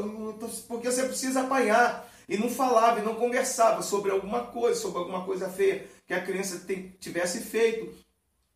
porque 0.67 0.91
você 0.91 1.03
precisa 1.03 1.39
apanhar 1.39 2.10
e 2.31 2.37
não 2.37 2.49
falava 2.49 3.01
e 3.01 3.03
não 3.03 3.15
conversava 3.15 3.81
sobre 3.81 4.09
alguma 4.09 4.45
coisa, 4.45 4.79
sobre 4.79 4.99
alguma 4.99 5.25
coisa 5.25 5.49
feia 5.49 5.85
que 6.07 6.13
a 6.13 6.21
criança 6.21 6.65
tivesse 6.97 7.41
feito. 7.41 7.93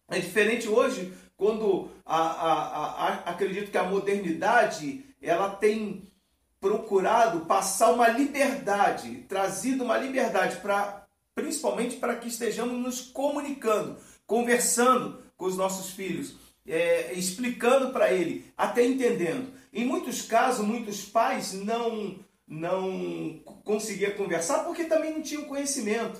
É 0.08 0.18
diferente 0.18 0.70
hoje, 0.70 1.14
quando 1.36 1.90
a, 2.06 2.18
a, 2.18 3.08
a, 3.08 3.14
acredito 3.32 3.70
que 3.70 3.78
a 3.78 3.84
modernidade 3.84 5.04
ela 5.22 5.50
tem 5.50 6.10
procurado 6.58 7.42
passar 7.48 7.92
uma 7.92 8.08
liberdade, 8.08 9.26
trazido 9.28 9.84
uma 9.84 9.98
liberdade 9.98 10.56
para 10.62 11.06
principalmente 11.36 11.98
para 11.98 12.16
que 12.16 12.30
estejamos 12.30 12.80
nos 12.82 13.02
comunicando, 13.02 13.98
conversando 14.26 15.22
com 15.36 15.48
os 15.48 15.58
nossos 15.58 15.90
filhos, 15.90 16.38
é, 16.66 17.12
explicando 17.12 17.92
para 17.92 18.10
ele, 18.14 18.46
até 18.56 18.86
entendendo. 18.86 19.52
Em 19.74 19.84
muitos 19.84 20.22
casos, 20.22 20.66
muitos 20.66 21.04
pais 21.04 21.52
não 21.52 22.24
não 22.48 23.40
conseguia 23.64 24.12
conversar 24.12 24.60
porque 24.60 24.86
também 24.86 25.14
não 25.14 25.22
tinham 25.22 25.46
conhecimento. 25.46 26.20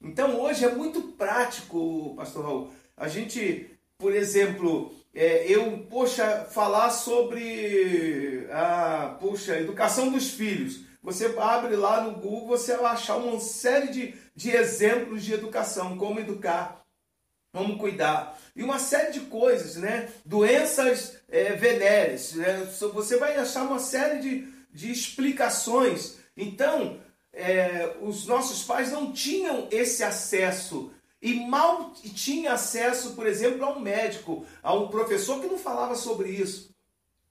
Então 0.00 0.40
hoje 0.40 0.64
é 0.64 0.74
muito 0.74 1.02
prático, 1.12 2.14
pastor 2.16 2.44
Raul. 2.44 2.72
A 2.96 3.08
gente, 3.08 3.70
por 3.98 4.14
exemplo, 4.14 4.94
é, 5.14 5.50
eu, 5.50 5.86
poxa, 5.90 6.46
falar 6.50 6.90
sobre 6.90 8.46
a, 8.52 9.16
poxa, 9.20 9.58
educação 9.58 10.10
dos 10.10 10.30
filhos. 10.30 10.84
Você 11.02 11.34
abre 11.38 11.76
lá 11.76 12.00
no 12.02 12.12
Google, 12.20 12.48
você 12.48 12.76
vai 12.76 12.92
achar 12.92 13.16
uma 13.16 13.38
série 13.38 13.88
de, 13.88 14.14
de 14.34 14.50
exemplos 14.50 15.24
de 15.24 15.32
educação, 15.32 15.96
como 15.96 16.18
educar, 16.18 16.84
como 17.54 17.78
cuidar. 17.78 18.36
E 18.54 18.62
uma 18.62 18.78
série 18.78 19.12
de 19.12 19.20
coisas, 19.20 19.76
né? 19.76 20.10
Doenças 20.24 21.18
é, 21.28 21.52
venéreas. 21.52 22.32
Né? 22.32 22.68
Você 22.92 23.16
vai 23.18 23.36
achar 23.36 23.62
uma 23.62 23.78
série 23.78 24.18
de, 24.18 24.48
de 24.76 24.92
explicações. 24.92 26.18
Então, 26.36 27.00
é, 27.32 27.96
os 28.02 28.26
nossos 28.26 28.62
pais 28.62 28.92
não 28.92 29.10
tinham 29.10 29.68
esse 29.70 30.04
acesso 30.04 30.92
e 31.20 31.32
mal 31.34 31.94
tinha 32.14 32.52
acesso, 32.52 33.14
por 33.14 33.26
exemplo, 33.26 33.64
a 33.64 33.70
um 33.70 33.80
médico, 33.80 34.44
a 34.62 34.74
um 34.74 34.88
professor 34.88 35.40
que 35.40 35.46
não 35.46 35.58
falava 35.58 35.94
sobre 35.94 36.28
isso. 36.28 36.68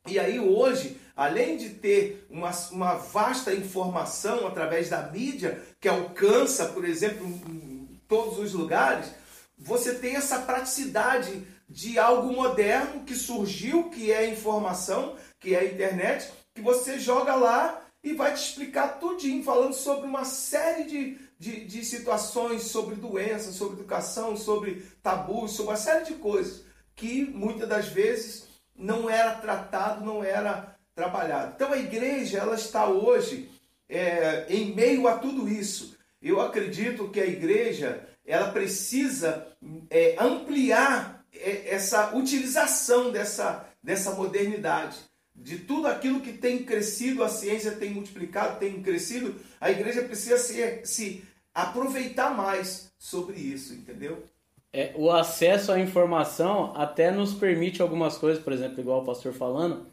E 0.08 0.18
aí 0.18 0.40
hoje, 0.40 1.00
além 1.16 1.56
de 1.56 1.70
ter 1.70 2.26
uma, 2.32 2.50
uma 2.72 2.96
vasta 2.96 3.54
informação 3.54 4.48
através 4.48 4.90
da 4.90 5.04
mídia, 5.04 5.62
que 5.80 5.88
alcança, 5.88 6.66
por 6.70 6.84
exemplo, 6.84 7.26
em 7.28 8.02
todos 8.08 8.40
os 8.40 8.54
lugares, 8.54 9.12
você 9.56 9.94
tem 9.94 10.16
essa 10.16 10.40
praticidade 10.40 11.46
de 11.70 11.98
algo 12.00 12.34
moderno 12.34 13.04
que 13.04 13.16
surgiu, 13.16 13.90
que 13.90 14.12
é 14.12 14.18
a 14.18 14.30
informação, 14.30 15.16
que 15.40 15.54
é 15.54 15.60
a 15.60 15.66
internet, 15.66 16.32
que 16.56 16.62
você 16.62 16.98
joga 16.98 17.36
lá 17.36 17.82
e 18.02 18.14
vai 18.14 18.34
te 18.34 18.42
explicar 18.42 19.00
tudinho, 19.00 19.44
falando 19.44 19.74
sobre 19.74 20.08
uma 20.08 20.24
série 20.24 20.86
de, 20.86 21.18
de, 21.38 21.66
de 21.66 21.84
situações, 21.84 22.64
sobre 22.64 22.96
doenças, 22.96 23.56
sobre 23.56 23.80
educação, 23.80 24.38
sobre 24.38 24.86
tabus, 25.04 25.52
sobre 25.52 25.72
uma 25.72 25.78
série 25.78 26.06
de 26.06 26.14
coisas 26.14 26.64
que 26.96 27.26
muitas 27.26 27.68
das 27.68 27.88
vezes 27.88 28.46
não 28.74 29.10
era 29.10 29.36
tratado, 29.36 30.06
não 30.06 30.24
era 30.24 30.78
trabalhado. 30.96 31.54
Então 31.56 31.74
a 31.74 31.78
igreja 31.78 32.38
ela 32.38 32.56
está 32.56 32.88
hoje 32.88 33.52
é, 33.90 34.46
em 34.48 34.74
meio 34.74 35.08
a 35.10 35.18
tudo 35.18 35.50
isso. 35.50 35.98
Eu 36.22 36.40
acredito 36.40 37.10
que 37.10 37.20
a 37.20 37.28
igreja 37.28 38.08
ela 38.26 38.50
precisa 38.52 39.46
é, 39.90 40.16
ampliar 40.18 41.26
é, 41.34 41.74
essa 41.74 42.16
utilização 42.16 43.12
dessa, 43.12 43.68
dessa 43.84 44.12
modernidade 44.12 44.98
de 45.36 45.60
tudo 45.60 45.88
aquilo 45.88 46.22
que 46.22 46.34
tem 46.34 46.64
crescido, 46.64 47.24
a 47.24 47.30
ciência 47.30 47.72
tem 47.72 47.92
multiplicado, 47.92 48.60
tem 48.60 48.82
crescido, 48.82 49.36
a 49.60 49.70
igreja 49.70 50.02
precisa 50.02 50.38
se, 50.38 50.82
se 50.86 51.24
aproveitar 51.54 52.36
mais 52.36 52.92
sobre 52.98 53.38
isso, 53.38 53.74
entendeu? 53.74 54.24
É, 54.72 54.94
o 54.96 55.12
acesso 55.12 55.72
à 55.72 55.80
informação 55.80 56.74
até 56.76 57.12
nos 57.12 57.34
permite 57.34 57.82
algumas 57.82 58.18
coisas, 58.18 58.44
por 58.44 58.52
exemplo, 58.52 58.80
igual 58.80 59.02
o 59.02 59.06
pastor 59.06 59.34
falando. 59.34 59.88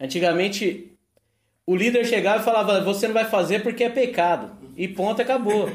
Antigamente, 0.00 0.92
o 1.64 1.76
líder 1.76 2.04
chegava 2.04 2.40
e 2.40 2.44
falava: 2.44 2.82
Você 2.82 3.06
não 3.06 3.14
vai 3.14 3.24
fazer 3.24 3.62
porque 3.62 3.84
é 3.84 3.90
pecado. 3.90 4.50
E 4.76 4.88
ponto, 4.88 5.22
acabou. 5.22 5.68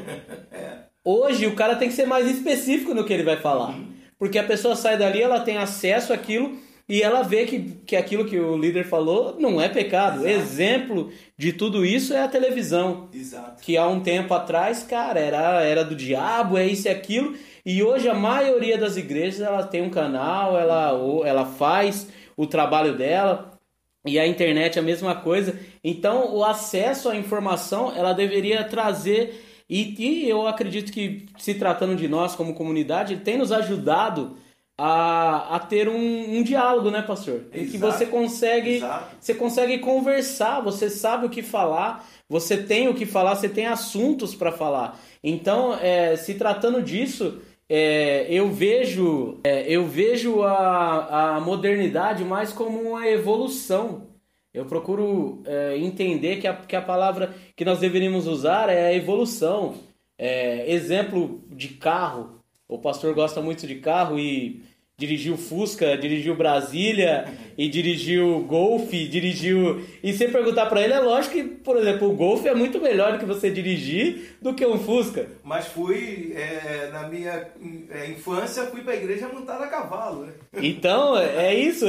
Hoje, 1.04 1.46
o 1.46 1.56
cara 1.56 1.76
tem 1.76 1.88
que 1.88 1.94
ser 1.94 2.06
mais 2.06 2.30
específico 2.30 2.94
no 2.94 3.04
que 3.04 3.12
ele 3.12 3.24
vai 3.24 3.36
falar. 3.36 3.70
Uhum. 3.70 3.92
Porque 4.18 4.38
a 4.38 4.44
pessoa 4.44 4.76
sai 4.76 4.98
dali, 4.98 5.20
ela 5.20 5.40
tem 5.40 5.56
acesso 5.56 6.12
àquilo 6.12 6.56
e 6.92 7.00
ela 7.00 7.22
vê 7.22 7.46
que, 7.46 7.58
que 7.86 7.96
aquilo 7.96 8.26
que 8.26 8.38
o 8.38 8.54
líder 8.54 8.84
falou 8.84 9.34
não 9.40 9.58
é 9.58 9.66
pecado. 9.66 10.28
Exato. 10.28 10.28
Exemplo 10.28 11.10
de 11.38 11.50
tudo 11.50 11.86
isso 11.86 12.12
é 12.12 12.22
a 12.22 12.28
televisão. 12.28 13.08
Exato. 13.14 13.62
Que 13.62 13.78
há 13.78 13.88
um 13.88 14.00
tempo 14.00 14.34
atrás, 14.34 14.82
cara, 14.82 15.18
era, 15.18 15.62
era 15.62 15.86
do 15.86 15.96
diabo, 15.96 16.58
é 16.58 16.66
isso 16.66 16.88
e 16.88 16.90
aquilo. 16.90 17.34
E 17.64 17.82
hoje 17.82 18.10
a 18.10 18.14
maioria 18.14 18.76
das 18.76 18.98
igrejas 18.98 19.40
ela 19.40 19.62
tem 19.62 19.80
um 19.80 19.88
canal, 19.88 20.54
ela, 20.58 20.90
ela 21.24 21.46
faz 21.46 22.08
o 22.36 22.46
trabalho 22.46 22.94
dela. 22.94 23.58
E 24.04 24.18
a 24.18 24.26
internet 24.26 24.76
é 24.76 24.82
a 24.82 24.84
mesma 24.84 25.14
coisa. 25.14 25.58
Então, 25.82 26.36
o 26.36 26.44
acesso 26.44 27.08
à 27.08 27.16
informação, 27.16 27.90
ela 27.96 28.12
deveria 28.12 28.64
trazer. 28.64 29.42
E, 29.66 29.94
e 29.98 30.28
eu 30.28 30.46
acredito 30.46 30.92
que, 30.92 31.24
se 31.38 31.54
tratando 31.54 31.96
de 31.96 32.06
nós 32.06 32.36
como 32.36 32.52
comunidade, 32.52 33.14
ele 33.14 33.22
tem 33.22 33.38
nos 33.38 33.50
ajudado 33.50 34.36
a, 34.78 35.56
a 35.56 35.58
ter 35.58 35.88
um, 35.88 36.38
um 36.38 36.42
diálogo, 36.42 36.90
né, 36.90 37.02
pastor? 37.02 37.42
Em 37.52 37.66
que 37.66 37.78
você 37.78 38.06
consegue, 38.06 38.76
Exato. 38.76 39.16
você 39.20 39.34
consegue 39.34 39.78
conversar, 39.78 40.60
você 40.60 40.88
sabe 40.88 41.26
o 41.26 41.30
que 41.30 41.42
falar, 41.42 42.06
você 42.28 42.56
tem 42.56 42.88
o 42.88 42.94
que 42.94 43.06
falar, 43.06 43.34
você 43.34 43.48
tem 43.48 43.66
assuntos 43.66 44.34
para 44.34 44.50
falar. 44.50 44.98
Então, 45.22 45.74
é, 45.74 46.16
se 46.16 46.34
tratando 46.34 46.82
disso, 46.82 47.40
é, 47.68 48.26
eu 48.28 48.50
vejo, 48.50 49.38
é, 49.44 49.64
eu 49.66 49.86
vejo 49.86 50.42
a, 50.42 51.36
a 51.36 51.40
modernidade 51.40 52.24
mais 52.24 52.52
como 52.52 52.80
uma 52.80 53.08
evolução. 53.08 54.08
Eu 54.52 54.66
procuro 54.66 55.42
é, 55.46 55.78
entender 55.78 56.36
que 56.36 56.46
a, 56.46 56.54
que 56.54 56.76
a 56.76 56.82
palavra 56.82 57.34
que 57.56 57.64
nós 57.64 57.78
deveríamos 57.78 58.26
usar 58.26 58.68
é 58.68 58.86
a 58.86 58.94
evolução. 58.94 59.74
É, 60.18 60.70
exemplo 60.70 61.42
de 61.48 61.68
carro. 61.68 62.41
O 62.72 62.78
pastor 62.78 63.12
gosta 63.14 63.42
muito 63.42 63.66
de 63.66 63.74
carro 63.74 64.18
e 64.18 64.62
dirigiu 64.96 65.36
Fusca, 65.36 65.94
dirigiu 65.96 66.34
Brasília 66.34 67.26
e 67.58 67.68
dirigiu 67.68 68.46
Golf, 68.48 68.90
dirigiu. 68.90 69.84
E 70.02 70.10
você 70.10 70.28
perguntar 70.28 70.66
para 70.66 70.80
ele, 70.80 70.94
é 70.94 71.00
lógico 71.00 71.34
que, 71.34 71.42
por 71.44 71.76
exemplo, 71.76 72.08
o 72.08 72.14
Golf 72.14 72.46
é 72.46 72.54
muito 72.54 72.80
melhor 72.80 73.12
do 73.12 73.18
que 73.18 73.26
você 73.26 73.50
dirigir 73.50 74.36
do 74.40 74.54
que 74.54 74.64
um 74.64 74.78
Fusca. 74.78 75.26
Mas 75.44 75.66
fui, 75.66 76.32
é, 76.34 76.88
na 76.90 77.08
minha 77.08 77.46
é, 77.90 78.06
infância, 78.10 78.64
fui 78.64 78.80
para 78.80 78.94
a 78.94 78.96
igreja 78.96 79.28
montada 79.28 79.64
a 79.64 79.68
cavalo, 79.68 80.24
né? 80.24 80.32
Então, 80.54 81.18
é 81.18 81.54
isso. 81.54 81.84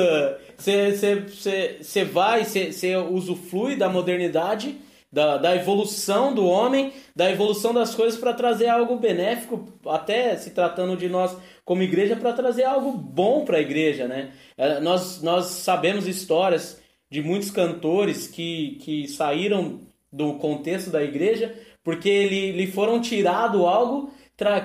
Você, 0.57 2.03
vai, 2.03 2.43
você 2.43 2.95
usufrui 2.97 3.77
da 3.77 3.87
modernidade 3.87 4.75
da, 5.13 5.37
da 5.37 5.55
evolução 5.55 6.33
do 6.33 6.43
homem, 6.47 6.91
da 7.15 7.29
evolução 7.29 7.71
das 7.71 7.93
coisas 7.93 8.19
para 8.19 8.33
trazer 8.33 8.67
algo 8.67 8.95
benéfico, 8.95 9.67
até 9.85 10.35
se 10.35 10.49
tratando 10.49 10.97
de 10.97 11.07
nós 11.07 11.37
como 11.63 11.83
igreja, 11.83 12.15
para 12.15 12.33
trazer 12.33 12.63
algo 12.63 12.91
bom 12.91 13.45
para 13.45 13.57
a 13.57 13.61
igreja, 13.61 14.07
né? 14.07 14.31
É, 14.57 14.79
nós, 14.79 15.21
nós 15.21 15.45
sabemos 15.45 16.07
histórias 16.07 16.81
de 17.11 17.21
muitos 17.21 17.51
cantores 17.51 18.27
que, 18.27 18.79
que 18.81 19.07
saíram 19.07 19.81
do 20.11 20.33
contexto 20.33 20.89
da 20.89 21.03
igreja 21.03 21.55
porque 21.83 22.27
lhe, 22.27 22.51
lhe 22.51 22.67
foram 22.67 22.99
tirado 22.99 23.67
algo 23.67 24.11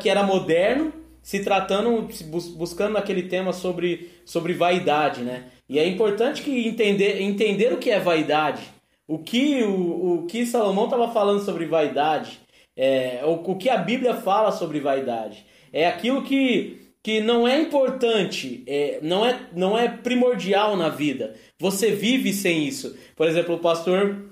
que 0.01 0.09
era 0.09 0.23
moderno, 0.23 0.93
se 1.23 1.45
tratando, 1.45 2.09
buscando 2.57 2.97
aquele 2.97 3.25
tema 3.25 3.53
sobre, 3.53 4.11
sobre 4.25 4.55
vaidade, 4.55 5.21
né? 5.21 5.45
E 5.69 5.79
é 5.79 5.87
importante 5.87 6.41
que 6.41 6.67
entender, 6.67 7.21
entender 7.21 7.71
o 7.73 7.77
que 7.77 7.91
é 7.91 8.01
vaidade 8.01 8.78
o 9.09 9.19
que, 9.19 9.63
o, 9.65 10.19
o 10.19 10.27
que 10.27 10.45
Salomão 10.45 10.85
estava 10.85 11.11
falando 11.11 11.43
sobre 11.43 11.65
vaidade, 11.65 12.39
é, 12.77 13.23
o, 13.25 13.33
o 13.53 13.57
que 13.57 13.71
a 13.71 13.79
Bíblia 13.79 14.15
fala 14.15 14.53
sobre 14.53 14.79
vaidade, 14.79 15.47
é 15.73 15.87
aquilo 15.87 16.23
que, 16.23 16.93
que 17.03 17.21
não 17.21 17.49
é 17.49 17.59
importante, 17.59 18.63
é, 18.67 18.99
não, 19.03 19.25
é, 19.25 19.49
não 19.57 19.79
é 19.79 19.89
primordial 19.89 20.77
na 20.77 20.91
vida. 20.91 21.35
Você 21.59 21.91
vive 21.91 22.35
sem 22.35 22.67
isso. 22.69 22.97
Por 23.17 23.27
exemplo, 23.27 23.55
o 23.55 23.61
pastor 23.61 24.29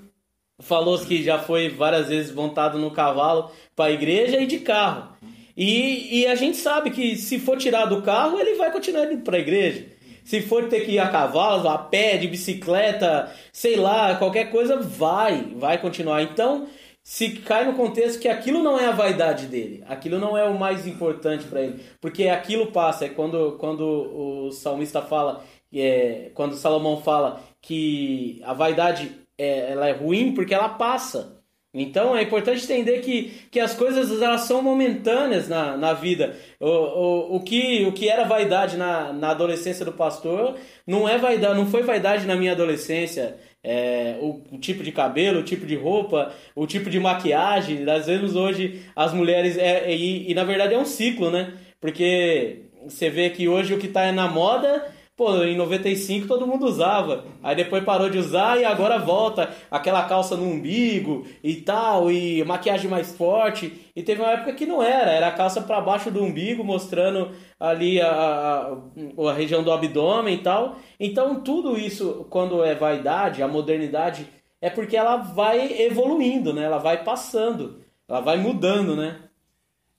falou 0.59 0.97
que 0.99 1.23
já 1.23 1.39
foi 1.39 1.69
várias 1.69 2.07
vezes 2.09 2.31
montado 2.31 2.77
no 2.77 2.91
cavalo 2.91 3.51
para 3.75 3.85
a 3.85 3.91
igreja 3.91 4.39
e 4.39 4.45
de 4.45 4.59
carro. 4.59 5.17
E, 5.55 6.19
e 6.19 6.27
a 6.27 6.35
gente 6.35 6.57
sabe 6.57 6.91
que 6.91 7.15
se 7.15 7.39
for 7.39 7.57
tirar 7.57 7.85
do 7.85 8.03
carro, 8.03 8.39
ele 8.39 8.53
vai 8.55 8.71
continuar 8.71 9.11
indo 9.11 9.23
para 9.23 9.37
a 9.37 9.41
igreja. 9.41 9.87
Se 10.27 10.41
for 10.41 10.67
ter 10.67 10.81
que 10.81 10.91
ir 10.91 10.99
a 10.99 11.07
cavalo, 11.07 11.69
a 11.69 11.77
pé, 11.77 12.17
de 12.17 12.27
bicicleta, 12.27 13.31
sei 13.53 13.77
lá, 13.77 14.13
qualquer 14.17 14.51
coisa, 14.51 14.75
vai, 14.75 15.53
vai 15.55 15.77
continuar. 15.77 16.21
Então, 16.21 16.67
se 17.01 17.29
cai 17.29 17.63
no 17.63 17.75
contexto 17.75 18.19
que 18.19 18.27
aquilo 18.27 18.61
não 18.61 18.77
é 18.77 18.87
a 18.87 18.91
vaidade 18.91 19.45
dele, 19.45 19.85
aquilo 19.87 20.19
não 20.19 20.37
é 20.37 20.43
o 20.43 20.59
mais 20.59 20.85
importante 20.85 21.45
para 21.45 21.61
ele, 21.61 21.81
porque 22.01 22.27
aquilo 22.27 22.73
passa. 22.73 23.05
É 23.05 23.09
quando, 23.09 23.53
quando 23.57 23.83
o 23.85 24.51
salmista 24.51 25.01
fala, 25.01 25.45
é, 25.73 26.29
quando 26.33 26.57
Salomão 26.57 27.01
fala 27.01 27.41
que 27.61 28.41
a 28.43 28.51
vaidade 28.51 29.09
é, 29.37 29.71
ela 29.71 29.87
é 29.87 29.93
ruim 29.93 30.33
porque 30.33 30.53
ela 30.53 30.67
passa. 30.67 31.36
Então 31.73 32.15
é 32.15 32.23
importante 32.23 32.63
entender 32.63 32.99
que, 33.01 33.31
que 33.51 33.59
as 33.59 33.73
coisas 33.75 34.21
elas 34.21 34.41
são 34.41 34.61
momentâneas 34.61 35.47
na, 35.47 35.77
na 35.77 35.93
vida. 35.93 36.35
O, 36.59 36.67
o, 36.67 37.35
o, 37.35 37.39
que, 37.41 37.85
o 37.85 37.91
que 37.91 38.09
era 38.09 38.23
vaidade 38.23 38.77
na, 38.77 39.13
na 39.13 39.29
adolescência 39.29 39.85
do 39.85 39.91
pastor 39.91 40.55
não 40.85 41.07
é 41.07 41.17
vaidade, 41.17 41.55
não 41.55 41.67
foi 41.67 41.83
vaidade 41.83 42.25
na 42.25 42.35
minha 42.35 42.53
adolescência. 42.53 43.37
É, 43.63 44.17
o, 44.21 44.41
o, 44.51 44.57
tipo 44.57 44.81
de 44.81 44.91
cabelo, 44.91 45.41
o 45.41 45.43
tipo 45.43 45.65
de 45.65 45.75
roupa, 45.75 46.33
o 46.55 46.65
tipo 46.65 46.89
de 46.89 46.99
maquiagem. 46.99 47.87
Às 47.89 48.07
vezes 48.07 48.35
hoje 48.35 48.81
as 48.95 49.13
mulheres. 49.13 49.57
É, 49.57 49.93
e, 49.93 50.31
e 50.31 50.33
na 50.33 50.45
verdade 50.45 50.73
é 50.73 50.77
um 50.77 50.85
ciclo, 50.85 51.29
né? 51.29 51.53
Porque 51.81 52.61
você 52.85 53.09
vê 53.09 53.29
que 53.29 53.47
hoje 53.47 53.73
o 53.73 53.77
que 53.77 53.87
está 53.87 54.11
na 54.11 54.27
moda 54.27 54.85
Pô, 55.17 55.43
em 55.43 55.57
95 55.57 56.27
todo 56.27 56.45
mundo 56.45 56.67
usava. 56.67 57.25
Aí 57.41 57.55
depois 57.55 57.83
parou 57.83 58.07
de 58.07 58.19
usar 58.19 58.59
e 58.59 58.63
agora 58.63 58.99
volta 58.99 59.49
aquela 59.71 60.05
calça 60.07 60.37
no 60.37 60.43
umbigo 60.43 61.25
e 61.43 61.55
tal, 61.55 62.11
e 62.11 62.43
maquiagem 62.43 62.87
mais 62.87 63.15
forte. 63.15 63.89
E 63.95 64.03
teve 64.03 64.21
uma 64.21 64.33
época 64.33 64.53
que 64.53 64.67
não 64.67 64.81
era, 64.83 65.09
era 65.09 65.29
a 65.29 65.31
calça 65.31 65.59
para 65.59 65.81
baixo 65.81 66.11
do 66.11 66.23
umbigo, 66.23 66.63
mostrando 66.63 67.31
ali 67.59 67.99
a, 67.99 68.11
a, 68.11 69.29
a, 69.29 69.33
região 69.33 69.63
do 69.63 69.71
abdômen 69.71 70.35
e 70.35 70.43
tal. 70.43 70.77
Então 70.99 71.41
tudo 71.41 71.79
isso, 71.79 72.27
quando 72.29 72.63
é 72.63 72.75
vaidade, 72.75 73.41
a 73.41 73.47
modernidade, 73.47 74.27
é 74.61 74.69
porque 74.69 74.95
ela 74.95 75.17
vai 75.17 75.81
evoluindo, 75.81 76.53
né? 76.53 76.61
Ela 76.61 76.77
vai 76.77 77.03
passando, 77.03 77.81
ela 78.07 78.19
vai 78.21 78.37
mudando, 78.37 78.95
né? 78.95 79.19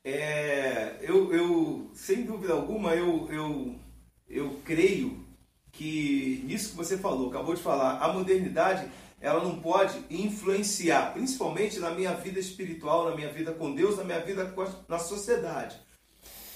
É, 0.05 0.95
eu, 1.03 1.35
eu 1.35 1.91
sem 1.93 2.23
dúvida 2.23 2.53
alguma, 2.53 2.95
eu, 2.95 3.29
eu 3.33 3.88
eu 4.29 4.61
creio 4.65 5.25
que 5.73 6.43
nisso 6.45 6.71
que 6.71 6.77
você 6.77 6.99
falou, 6.99 7.29
acabou 7.29 7.55
de 7.55 7.63
falar, 7.63 7.99
a 7.99 8.13
modernidade 8.13 8.89
ela 9.21 9.43
não 9.43 9.59
pode 9.59 9.99
influenciar, 10.11 11.13
principalmente 11.13 11.79
na 11.81 11.91
minha 11.91 12.15
vida 12.15 12.39
espiritual, 12.39 13.09
na 13.09 13.17
minha 13.17 13.33
vida 13.33 13.53
com 13.53 13.75
Deus, 13.75 13.97
na 13.97 14.05
minha 14.05 14.21
vida 14.21 14.55
na 14.89 14.99
sociedade. 14.99 15.77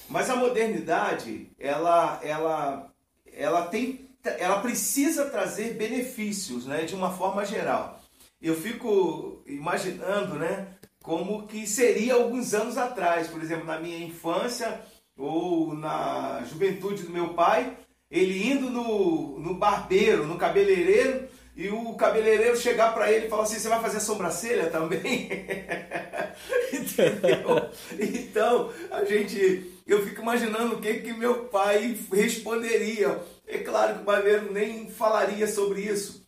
Mas 0.09 0.31
a 0.31 0.37
modernidade, 0.37 1.51
ela, 1.59 2.21
ela, 2.23 2.93
ela 3.33 3.67
tem, 3.67 4.09
ela 4.25 4.61
precisa 4.61 5.27
trazer 5.27 5.75
benefícios, 5.75 6.67
né, 6.67 6.85
de 6.85 6.95
uma 6.95 7.11
forma 7.11 7.45
geral. 7.45 8.01
Eu 8.41 8.55
fico 8.55 9.43
imaginando, 9.47 10.37
né, 10.37 10.69
como 11.03 11.47
que 11.47 11.67
seria 11.67 12.15
alguns 12.15 12.55
anos 12.55 12.79
atrás, 12.79 13.27
por 13.27 13.43
exemplo, 13.43 13.65
na 13.65 13.81
minha 13.81 13.99
infância, 13.99 14.81
ou 15.17 15.75
na 15.75 16.43
juventude 16.45 17.03
do 17.03 17.11
meu 17.11 17.35
pai, 17.35 17.77
ele 18.11 18.51
indo 18.51 18.71
no, 18.71 19.39
no 19.39 19.55
barbeiro, 19.55 20.27
no 20.27 20.37
cabeleireiro, 20.37 21.29
e 21.55 21.69
o 21.69 21.95
cabeleireiro 21.95 22.57
chegar 22.57 22.95
para 22.95 23.13
ele 23.13 23.27
e 23.27 23.29
falar 23.29 23.43
assim: 23.43 23.59
Você 23.59 23.69
vai 23.69 23.81
fazer 23.81 24.01
sobrancelha 24.01 24.71
também? 24.71 25.29
Entendeu? 26.73 27.71
Então, 27.99 28.73
a 28.91 29.05
gente. 29.05 29.71
Eu 29.87 30.07
fico 30.07 30.23
imaginando 30.23 30.77
o 30.77 30.81
que, 30.81 31.01
que 31.01 31.13
meu 31.13 31.47
pai 31.47 31.99
responderia. 32.13 33.21
É 33.47 33.59
claro 33.59 33.97
que 33.97 34.01
o 34.01 34.05
barbeiro 34.05 34.53
nem 34.53 34.89
falaria 34.91 35.47
sobre 35.47 35.83
isso. 35.83 36.27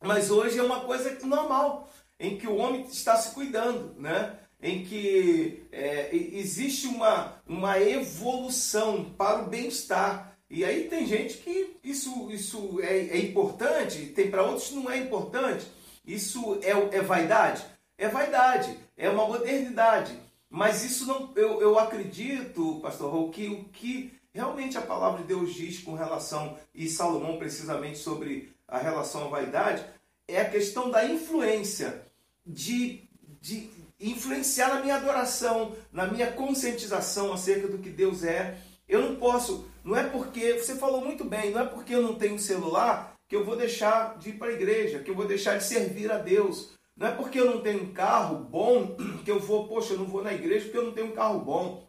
Mas 0.00 0.30
hoje 0.30 0.58
é 0.58 0.62
uma 0.62 0.80
coisa 0.80 1.16
normal, 1.24 1.90
em 2.20 2.36
que 2.36 2.46
o 2.46 2.56
homem 2.56 2.82
está 2.82 3.16
se 3.16 3.34
cuidando, 3.34 3.94
né? 3.98 4.36
Em 4.62 4.84
que 4.84 5.64
é, 5.72 6.14
existe 6.14 6.86
uma, 6.86 7.42
uma 7.46 7.80
evolução 7.80 9.04
para 9.18 9.42
o 9.42 9.48
bem-estar. 9.48 10.38
E 10.48 10.64
aí 10.64 10.88
tem 10.88 11.06
gente 11.06 11.38
que 11.38 11.76
isso, 11.82 12.30
isso 12.30 12.80
é, 12.80 12.98
é 12.98 13.18
importante, 13.18 14.06
tem 14.06 14.30
para 14.30 14.44
outros 14.44 14.70
não 14.70 14.88
é 14.88 14.98
importante. 14.98 15.66
Isso 16.06 16.60
é, 16.62 16.70
é 16.96 17.02
vaidade? 17.02 17.64
É 17.98 18.08
vaidade, 18.08 18.76
é 18.96 19.10
uma 19.10 19.26
modernidade. 19.26 20.16
Mas 20.48 20.84
isso 20.84 21.06
não, 21.06 21.32
eu, 21.34 21.60
eu 21.60 21.78
acredito, 21.78 22.78
pastor 22.80 23.10
Raul, 23.10 23.30
que 23.30 23.48
o 23.48 23.64
que 23.64 24.12
realmente 24.32 24.78
a 24.78 24.82
palavra 24.82 25.22
de 25.22 25.28
Deus 25.28 25.54
diz 25.54 25.78
com 25.78 25.94
relação, 25.94 26.56
e 26.74 26.88
Salomão 26.88 27.38
precisamente 27.38 27.98
sobre 27.98 28.52
a 28.68 28.78
relação 28.78 29.24
à 29.24 29.28
vaidade, 29.28 29.84
é 30.28 30.40
a 30.40 30.48
questão 30.48 30.90
da 30.90 31.04
influência 31.04 32.06
de, 32.46 33.02
de 33.40 33.70
influenciar 34.10 34.68
na 34.68 34.80
minha 34.80 34.96
adoração, 34.96 35.74
na 35.92 36.06
minha 36.06 36.32
conscientização 36.32 37.32
acerca 37.32 37.68
do 37.68 37.78
que 37.78 37.90
Deus 37.90 38.24
é. 38.24 38.58
Eu 38.88 39.02
não 39.02 39.16
posso, 39.16 39.68
não 39.84 39.96
é 39.96 40.02
porque, 40.04 40.58
você 40.58 40.74
falou 40.74 41.04
muito 41.04 41.24
bem, 41.24 41.50
não 41.50 41.60
é 41.60 41.64
porque 41.64 41.94
eu 41.94 42.02
não 42.02 42.14
tenho 42.14 42.38
celular 42.38 43.14
que 43.28 43.36
eu 43.36 43.44
vou 43.44 43.56
deixar 43.56 44.18
de 44.18 44.30
ir 44.30 44.32
para 44.34 44.48
a 44.48 44.52
igreja, 44.52 44.98
que 44.98 45.10
eu 45.10 45.14
vou 45.14 45.26
deixar 45.26 45.56
de 45.56 45.64
servir 45.64 46.10
a 46.10 46.18
Deus. 46.18 46.72
Não 46.96 47.06
é 47.06 47.10
porque 47.12 47.40
eu 47.40 47.46
não 47.46 47.62
tenho 47.62 47.84
um 47.84 47.92
carro 47.92 48.44
bom 48.44 48.96
que 49.24 49.30
eu 49.30 49.40
vou, 49.40 49.66
poxa, 49.66 49.94
eu 49.94 49.98
não 49.98 50.06
vou 50.06 50.22
na 50.22 50.34
igreja 50.34 50.64
porque 50.64 50.78
eu 50.78 50.84
não 50.84 50.92
tenho 50.92 51.06
um 51.06 51.14
carro 51.14 51.40
bom. 51.40 51.88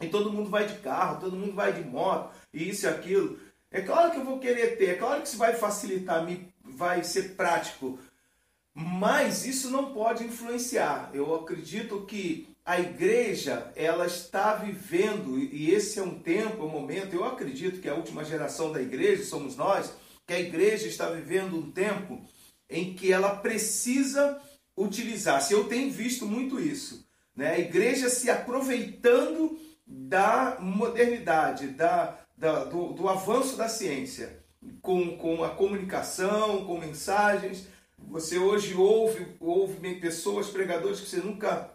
E 0.00 0.08
todo 0.08 0.32
mundo 0.32 0.50
vai 0.50 0.66
de 0.66 0.78
carro, 0.80 1.20
todo 1.20 1.36
mundo 1.36 1.54
vai 1.54 1.72
de 1.72 1.82
moto, 1.82 2.34
e 2.52 2.70
isso 2.70 2.86
e 2.86 2.88
aquilo. 2.88 3.38
É 3.70 3.82
claro 3.82 4.10
que 4.10 4.16
eu 4.16 4.24
vou 4.24 4.38
querer 4.38 4.76
ter, 4.78 4.90
é 4.90 4.94
claro 4.94 5.20
que 5.20 5.28
isso 5.28 5.36
vai 5.36 5.54
facilitar, 5.54 6.26
vai 6.64 7.04
ser 7.04 7.36
prático 7.36 7.98
mas 8.80 9.44
isso 9.44 9.70
não 9.70 9.92
pode 9.92 10.24
influenciar. 10.24 11.10
Eu 11.12 11.34
acredito 11.34 12.06
que 12.06 12.48
a 12.64 12.80
igreja 12.80 13.70
ela 13.76 14.06
está 14.06 14.54
vivendo 14.54 15.38
e 15.38 15.70
esse 15.70 15.98
é 15.98 16.02
um 16.02 16.18
tempo, 16.18 16.62
é 16.62 16.64
um 16.64 16.70
momento. 16.70 17.14
Eu 17.14 17.24
acredito 17.24 17.80
que 17.80 17.88
a 17.88 17.94
última 17.94 18.24
geração 18.24 18.72
da 18.72 18.80
igreja 18.80 19.24
somos 19.24 19.54
nós, 19.54 19.92
que 20.26 20.32
a 20.32 20.40
igreja 20.40 20.86
está 20.86 21.10
vivendo 21.10 21.58
um 21.58 21.70
tempo 21.70 22.22
em 22.70 22.94
que 22.94 23.12
ela 23.12 23.36
precisa 23.36 24.40
utilizar. 24.74 25.42
Se 25.42 25.52
eu 25.52 25.64
tenho 25.64 25.90
visto 25.90 26.24
muito 26.24 26.58
isso, 26.58 27.06
né? 27.36 27.52
A 27.52 27.58
igreja 27.58 28.08
se 28.08 28.30
aproveitando 28.30 29.58
da 29.86 30.56
modernidade, 30.58 31.68
da, 31.68 32.18
da 32.36 32.64
do, 32.64 32.94
do 32.94 33.08
avanço 33.08 33.56
da 33.56 33.68
ciência, 33.68 34.42
com, 34.80 35.18
com 35.18 35.44
a 35.44 35.50
comunicação, 35.50 36.64
com 36.64 36.78
mensagens 36.78 37.66
você 38.10 38.38
hoje 38.38 38.74
ouve, 38.74 39.36
ouve 39.40 39.94
pessoas, 39.96 40.48
pregadores 40.48 41.00
que 41.00 41.08
você 41.08 41.18
nunca 41.18 41.70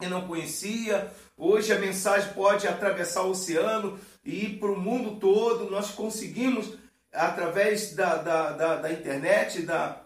não 0.00 0.26
conhecia, 0.26 1.12
Hoje 1.44 1.72
a 1.72 1.78
mensagem 1.80 2.32
pode 2.34 2.68
atravessar 2.68 3.22
o 3.22 3.30
oceano 3.30 3.98
e 4.24 4.44
ir 4.44 4.58
para 4.60 4.70
o 4.70 4.78
mundo 4.78 5.18
todo. 5.18 5.68
Nós 5.68 5.90
conseguimos, 5.90 6.78
através 7.12 7.96
da, 7.96 8.14
da, 8.14 8.52
da, 8.52 8.76
da 8.76 8.92
internet, 8.92 9.62
da, 9.62 10.04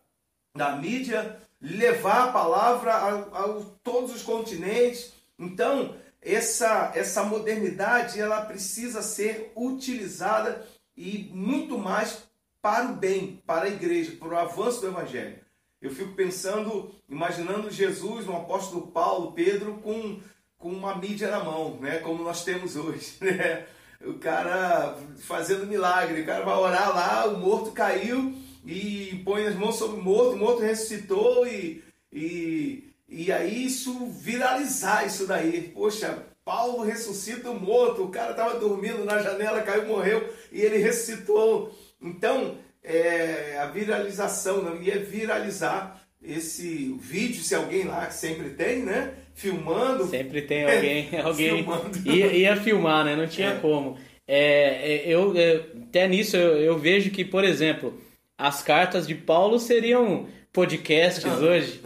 da 0.55 0.77
mídia, 0.77 1.39
levar 1.61 2.29
a 2.29 2.33
palavra 2.33 2.93
a, 2.95 3.19
a, 3.19 3.61
todos 3.83 4.15
os 4.15 4.23
continentes. 4.23 5.13
Então, 5.39 5.95
essa, 6.23 6.93
essa 6.95 7.23
modernidade 7.23 8.19
ela 8.19 8.47
precisa 8.47 9.03
ser 9.03 9.53
utilizada 9.55 10.67
e 10.97 11.31
muito 11.35 11.77
mais 11.77 12.23
para 12.63 12.93
o 12.93 12.95
bem, 12.95 13.43
para 13.47 13.67
a 13.67 13.69
igreja, 13.69 14.17
para 14.19 14.29
o 14.29 14.39
avanço 14.39 14.81
do 14.81 14.87
evangelho. 14.87 15.39
Eu 15.81 15.91
fico 15.91 16.13
pensando, 16.13 16.95
imaginando 17.09 17.71
Jesus, 17.71 18.27
o 18.27 18.33
apóstolo 18.33 18.89
Paulo, 18.89 19.33
Pedro, 19.33 19.75
com, 19.75 20.21
com 20.59 20.71
uma 20.71 20.97
mídia 20.97 21.31
na 21.31 21.45
mão, 21.45 21.79
né? 21.81 21.99
como 21.99 22.25
nós 22.25 22.45
temos 22.45 22.77
hoje. 22.77 23.17
Né? 23.21 23.67
O 24.05 24.19
cara 24.19 24.95
fazendo 25.21 25.67
milagre, 25.67 26.21
o 26.21 26.27
cara 26.27 26.45
vai 26.45 26.55
orar 26.55 26.95
lá, 26.95 27.27
o 27.27 27.39
morto 27.39 27.73
caiu 27.73 28.35
e 28.65 29.23
põe 29.25 29.47
as 29.47 29.55
mãos 29.55 29.77
sobre 29.77 29.99
o 29.99 30.03
morto, 30.03 30.35
o 30.35 30.39
morto 30.39 30.61
ressuscitou 30.61 31.47
e, 31.47 31.83
e, 32.13 32.93
e 33.09 33.33
aí 33.33 33.65
isso 33.65 34.07
viralizar 34.11 35.07
isso 35.07 35.27
daí. 35.27 35.73
Poxa, 35.75 36.27
Paulo 36.45 36.85
ressuscita 36.85 37.51
o 37.51 37.59
morto, 37.59 38.05
o 38.05 38.11
cara 38.11 38.33
estava 38.33 38.61
dormindo 38.61 39.05
na 39.05 39.19
janela, 39.21 39.63
caiu, 39.63 39.87
morreu 39.87 40.33
e 40.53 40.61
ele 40.61 40.77
ressuscitou. 40.77 41.75
Então, 42.01 42.59
é, 42.87 43.59
a 43.59 43.67
viralização, 43.67 44.63
não 44.63 44.81
ia 44.81 44.99
viralizar 45.01 46.01
esse 46.23 46.97
vídeo, 47.01 47.43
se 47.43 47.55
alguém 47.55 47.85
lá 47.85 48.07
que 48.07 48.15
sempre 48.15 48.51
tem, 48.51 48.83
né? 48.83 49.13
Filmando. 49.35 50.07
Sempre 50.07 50.43
tem 50.43 50.65
alguém, 50.71 51.09
alguém 51.21 51.67
ia, 52.05 52.27
ia, 52.33 52.57
filmar, 52.57 53.05
né? 53.05 53.17
Não 53.17 53.27
tinha 53.27 53.51
é. 53.51 53.59
como. 53.59 53.99
É, 54.27 54.93
é 54.93 55.03
eu, 55.07 55.37
é, 55.37 55.63
até 55.83 56.07
nisso 56.09 56.37
eu, 56.37 56.57
eu, 56.59 56.79
vejo 56.79 57.11
que, 57.11 57.25
por 57.25 57.45
exemplo, 57.45 58.01
as 58.39 58.63
cartas 58.63 59.07
de 59.07 59.15
Paulo 59.15 59.59
seriam 59.59 60.27
podcasts 60.53 61.25
hoje. 61.25 61.81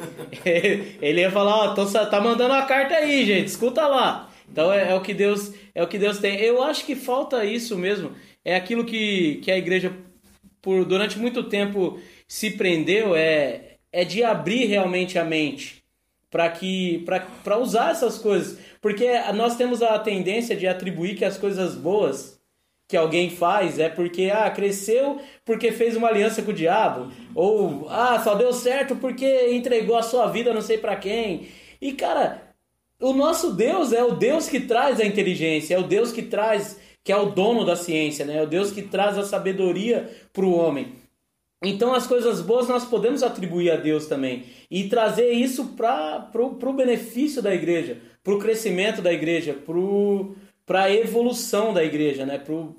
Ele 1.01 1.23
ia 1.23 1.31
falar, 1.31 1.57
ó, 1.57 1.75
oh, 1.75 2.07
tá 2.07 2.21
mandando 2.21 2.55
uma 2.55 2.67
carta 2.67 2.95
aí, 2.95 3.25
gente, 3.25 3.49
escuta 3.49 3.87
lá. 3.87 4.31
Então 4.51 4.73
é, 4.73 4.91
é, 4.91 4.95
o 4.95 5.01
que 5.01 5.15
Deus 5.15 5.53
é 5.75 5.83
o 5.83 5.89
que 5.89 5.99
Deus 5.99 6.19
tem. 6.19 6.39
Eu 6.41 6.63
acho 6.63 6.85
que 6.85 6.95
falta 6.95 7.45
isso 7.45 7.77
mesmo. 7.77 8.13
É 8.45 8.55
aquilo 8.55 8.85
que, 8.85 9.37
que 9.43 9.51
a 9.51 9.59
igreja 9.59 9.93
por 10.61 10.85
durante 10.85 11.18
muito 11.18 11.44
tempo 11.44 11.99
se 12.27 12.51
prendeu 12.51 13.14
é, 13.16 13.77
é 13.92 14.05
de 14.05 14.23
abrir 14.23 14.66
realmente 14.66 15.18
a 15.18 15.25
mente 15.25 15.81
para 16.31 16.49
que 16.49 17.05
para 17.42 17.59
usar 17.59 17.90
essas 17.90 18.16
coisas, 18.16 18.59
porque 18.81 19.07
nós 19.35 19.57
temos 19.57 19.83
a 19.83 19.99
tendência 19.99 20.57
de 20.57 20.66
atribuir 20.66 21.16
que 21.16 21.25
as 21.25 21.37
coisas 21.37 21.75
boas 21.75 22.40
que 22.87 22.96
alguém 22.96 23.31
faz 23.31 23.79
é 23.79 23.88
porque 23.88 24.31
ah, 24.33 24.51
cresceu 24.51 25.20
porque 25.44 25.73
fez 25.73 25.96
uma 25.96 26.09
aliança 26.09 26.42
com 26.42 26.51
o 26.51 26.55
diabo, 26.55 27.12
ou 27.35 27.87
ah, 27.88 28.20
só 28.23 28.35
deu 28.35 28.53
certo 28.53 28.96
porque 28.96 29.51
entregou 29.51 29.96
a 29.96 30.03
sua 30.03 30.27
vida 30.27 30.55
não 30.55 30.62
sei 30.62 30.79
para 30.79 30.96
quem. 30.96 31.49
E 31.81 31.92
cara, 31.92 32.55
o 33.01 33.12
nosso 33.12 33.53
Deus 33.53 33.92
é 33.92 34.03
o 34.05 34.12
Deus 34.12 34.49
que 34.49 34.61
traz 34.61 35.01
a 35.01 35.05
inteligência, 35.05 35.75
é 35.75 35.79
o 35.79 35.85
Deus 35.87 36.12
que 36.12 36.23
traz 36.23 36.80
que 37.03 37.13
é 37.13 37.17
o 37.17 37.31
dono 37.31 37.65
da 37.65 37.77
ciência, 37.77 38.25
né? 38.25 38.39
É 38.39 38.43
o 38.43 38.47
Deus 38.47 38.71
que 38.71 38.83
traz 38.83 39.17
a 39.17 39.25
sabedoria 39.25 40.11
para 40.33 40.45
o 40.45 40.55
homem. 40.55 40.93
Então 41.63 41.93
as 41.93 42.07
coisas 42.07 42.41
boas 42.41 42.69
nós 42.69 42.85
podemos 42.85 43.23
atribuir 43.23 43.71
a 43.71 43.77
Deus 43.77 44.07
também 44.07 44.45
e 44.71 44.89
trazer 44.89 45.31
isso 45.31 45.75
para 45.77 46.31
o 46.35 46.73
benefício 46.73 47.43
da 47.43 47.55
igreja, 47.55 47.99
para 48.25 48.35
o 48.35 48.39
crescimento 48.39 49.03
da 49.03 49.13
igreja, 49.13 49.57
para 50.65 50.85
a 50.85 50.91
evolução 50.91 51.75
da 51.75 51.85
igreja, 51.85 52.25
né? 52.25 52.39
Pro, 52.39 52.77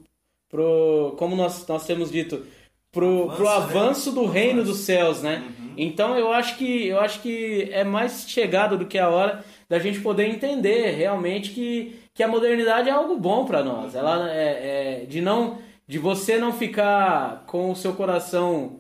pro, 0.50 1.16
como 1.18 1.36
nós, 1.36 1.66
nós 1.68 1.86
temos 1.86 2.12
dito, 2.12 2.46
para 2.92 3.06
o 3.06 3.30
avanço, 3.30 3.48
avanço 3.48 4.12
do 4.12 4.26
reino 4.26 4.64
dos 4.64 4.80
céus, 4.80 5.22
né? 5.22 5.44
Uhum. 5.60 5.74
Então 5.78 6.18
eu 6.18 6.32
acho 6.32 6.58
que 6.58 6.88
eu 6.88 7.00
acho 7.00 7.22
que 7.22 7.70
é 7.72 7.84
mais 7.84 8.26
chegado 8.28 8.78
do 8.78 8.86
que 8.86 8.98
a 8.98 9.10
hora 9.10 9.46
da 9.70 9.80
gente 9.80 10.00
poder 10.02 10.26
entender 10.26 10.92
realmente 10.92 11.52
que 11.52 12.01
que 12.22 12.26
a 12.26 12.28
modernidade 12.28 12.88
é 12.88 12.92
algo 12.92 13.18
bom 13.18 13.46
para 13.46 13.64
nós. 13.64 13.96
Ela 13.96 14.32
é, 14.32 15.02
é, 15.02 15.06
de 15.06 15.20
não 15.22 15.58
de 15.88 15.98
você 15.98 16.38
não 16.38 16.54
ficar 16.54 17.46
com 17.48 17.72
o 17.72 17.76
seu 17.76 17.94
coração 17.94 18.74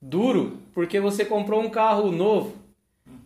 duro 0.00 0.56
porque 0.72 0.98
você 0.98 1.22
comprou 1.22 1.60
um 1.60 1.68
carro 1.68 2.10
novo 2.10 2.54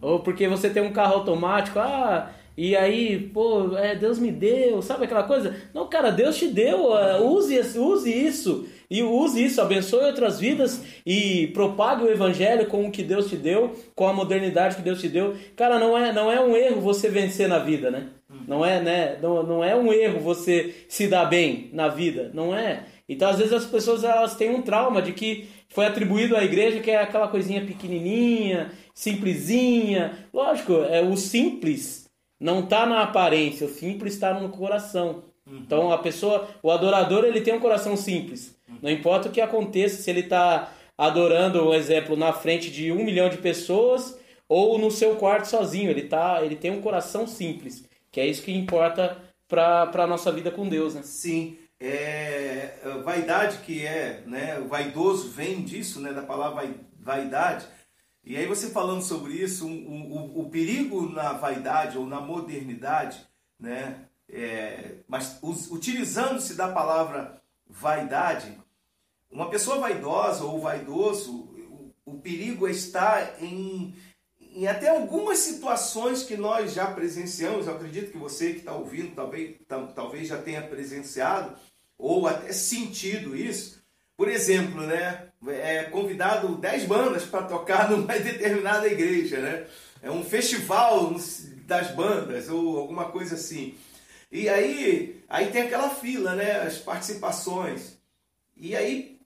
ou 0.02 0.18
porque 0.18 0.48
você 0.48 0.68
tem 0.68 0.83
um 0.83 0.92
carro 0.92 1.14
automático. 1.14 1.78
Ah, 1.78 2.33
e 2.56 2.74
aí, 2.74 3.30
pô, 3.33 3.76
é, 3.76 3.94
Deus 3.94 4.18
me 4.18 4.33
deu, 4.33 4.83
sabe 4.83 5.04
aquela 5.04 5.22
coisa? 5.22 5.54
Não, 5.72 5.87
cara, 5.87 6.11
Deus 6.11 6.37
te 6.37 6.48
deu, 6.48 6.88
use, 7.22 7.56
use 7.78 8.11
isso. 8.11 8.66
E 8.90 9.04
use 9.04 9.44
isso, 9.44 9.61
abençoe 9.61 10.04
outras 10.04 10.40
vidas 10.40 10.83
e 11.06 11.46
propague 11.54 12.02
o 12.02 12.11
evangelho 12.11 12.66
com 12.66 12.88
o 12.88 12.90
que 12.90 13.04
Deus 13.04 13.28
te 13.28 13.37
deu, 13.37 13.76
com 13.94 14.09
a 14.09 14.12
modernidade 14.12 14.74
que 14.74 14.83
Deus 14.83 15.00
te 15.00 15.09
deu. 15.09 15.37
Cara, 15.54 15.78
não 15.78 15.96
é, 15.96 16.12
não 16.12 16.28
é 16.28 16.40
um 16.40 16.56
erro 16.56 16.80
você 16.80 17.09
vencer 17.09 17.48
na 17.48 17.61
vida, 17.61 17.88
né? 17.88 18.09
Não 18.50 18.64
é, 18.64 18.80
né? 18.80 19.16
Não, 19.22 19.44
não 19.44 19.62
é 19.62 19.76
um 19.76 19.92
erro 19.92 20.18
você 20.18 20.74
se 20.88 21.06
dar 21.06 21.26
bem 21.26 21.70
na 21.72 21.86
vida, 21.86 22.32
não 22.34 22.52
é? 22.52 22.84
Então, 23.08 23.30
às 23.30 23.38
vezes 23.38 23.52
as 23.52 23.64
pessoas 23.64 24.02
elas 24.02 24.34
têm 24.34 24.52
um 24.52 24.60
trauma 24.60 25.00
de 25.00 25.12
que 25.12 25.48
foi 25.68 25.86
atribuído 25.86 26.36
à 26.36 26.42
igreja 26.42 26.80
que 26.80 26.90
é 26.90 26.96
aquela 26.96 27.28
coisinha 27.28 27.64
pequenininha, 27.64 28.72
simplesinha. 28.92 30.26
Lógico, 30.34 30.72
é 30.82 31.00
o 31.00 31.16
simples 31.16 32.10
não 32.40 32.58
está 32.58 32.86
na 32.86 33.02
aparência, 33.02 33.68
o 33.68 33.70
simples 33.70 34.14
está 34.14 34.34
no 34.34 34.48
coração. 34.48 35.22
Uhum. 35.46 35.58
Então 35.58 35.92
a 35.92 35.98
pessoa, 35.98 36.48
o 36.60 36.72
adorador, 36.72 37.24
ele 37.24 37.42
tem 37.42 37.54
um 37.54 37.60
coração 37.60 37.96
simples. 37.96 38.56
Uhum. 38.68 38.78
Não 38.82 38.90
importa 38.90 39.28
o 39.28 39.30
que 39.30 39.40
aconteça, 39.40 40.02
se 40.02 40.10
ele 40.10 40.20
está 40.20 40.72
adorando, 40.98 41.68
um 41.68 41.72
exemplo, 41.72 42.16
na 42.16 42.32
frente 42.32 42.68
de 42.68 42.90
um 42.90 43.04
milhão 43.04 43.28
de 43.28 43.36
pessoas 43.36 44.18
ou 44.48 44.76
no 44.76 44.90
seu 44.90 45.14
quarto 45.14 45.44
sozinho, 45.44 45.88
ele 45.88 46.02
tá, 46.02 46.42
ele 46.42 46.56
tem 46.56 46.72
um 46.72 46.80
coração 46.80 47.28
simples, 47.28 47.88
que 48.10 48.20
é 48.20 48.26
isso 48.26 48.42
que 48.42 48.52
importa 48.52 49.20
para 49.48 49.90
a 49.94 50.06
nossa 50.06 50.30
vida 50.30 50.50
com 50.50 50.68
Deus, 50.68 50.94
né? 50.94 51.02
Sim. 51.02 51.58
É, 51.78 52.78
vaidade 53.04 53.58
que 53.58 53.86
é, 53.86 54.22
né, 54.26 54.58
o 54.58 54.68
vaidoso 54.68 55.30
vem 55.30 55.62
disso, 55.62 55.98
né, 55.98 56.12
da 56.12 56.22
palavra 56.22 56.74
vaidade 56.98 57.66
e 58.22 58.36
aí 58.36 58.46
você 58.46 58.70
falando 58.70 59.02
sobre 59.02 59.32
isso, 59.32 59.66
o, 59.66 59.70
o, 59.70 60.40
o 60.42 60.50
perigo 60.50 61.08
na 61.10 61.32
vaidade 61.32 61.96
ou 61.96 62.06
na 62.06 62.20
modernidade, 62.20 63.26
né? 63.58 64.06
É, 64.28 64.98
mas 65.08 65.40
utilizando-se 65.42 66.54
da 66.54 66.68
palavra 66.68 67.42
vaidade, 67.66 68.56
uma 69.30 69.48
pessoa 69.48 69.80
vaidosa 69.80 70.44
ou 70.44 70.60
vaidoso, 70.60 71.32
o, 71.32 71.92
o 72.04 72.20
perigo 72.20 72.68
está 72.68 73.36
em, 73.40 73.96
em 74.54 74.66
até 74.66 74.88
algumas 74.88 75.38
situações 75.38 76.22
que 76.22 76.36
nós 76.36 76.72
já 76.72 76.86
presenciamos. 76.86 77.68
Acredito 77.68 78.12
que 78.12 78.18
você 78.18 78.52
que 78.52 78.58
está 78.60 78.74
ouvindo 78.74 79.14
talvez, 79.14 79.56
talvez 79.94 80.28
já 80.28 80.38
tenha 80.40 80.62
presenciado 80.62 81.56
ou 81.98 82.26
até 82.26 82.52
sentido 82.52 83.36
isso. 83.36 83.80
Por 84.16 84.28
exemplo, 84.28 84.82
né? 84.82 85.30
é 85.48 85.84
convidado 85.84 86.56
10 86.56 86.84
bandas 86.84 87.24
para 87.24 87.44
tocar 87.44 87.88
numa 87.90 88.18
determinada 88.18 88.86
igreja, 88.86 89.40
né? 89.40 89.66
É 90.02 90.10
um 90.10 90.24
festival 90.24 91.14
das 91.66 91.90
bandas 91.94 92.48
ou 92.48 92.78
alguma 92.78 93.10
coisa 93.10 93.34
assim. 93.34 93.74
E 94.30 94.48
aí, 94.48 95.22
aí 95.28 95.50
tem 95.50 95.62
aquela 95.62 95.90
fila, 95.90 96.34
né? 96.34 96.60
As 96.60 96.78
participações. 96.78 97.98
E 98.56 98.76
aí, 98.76 99.19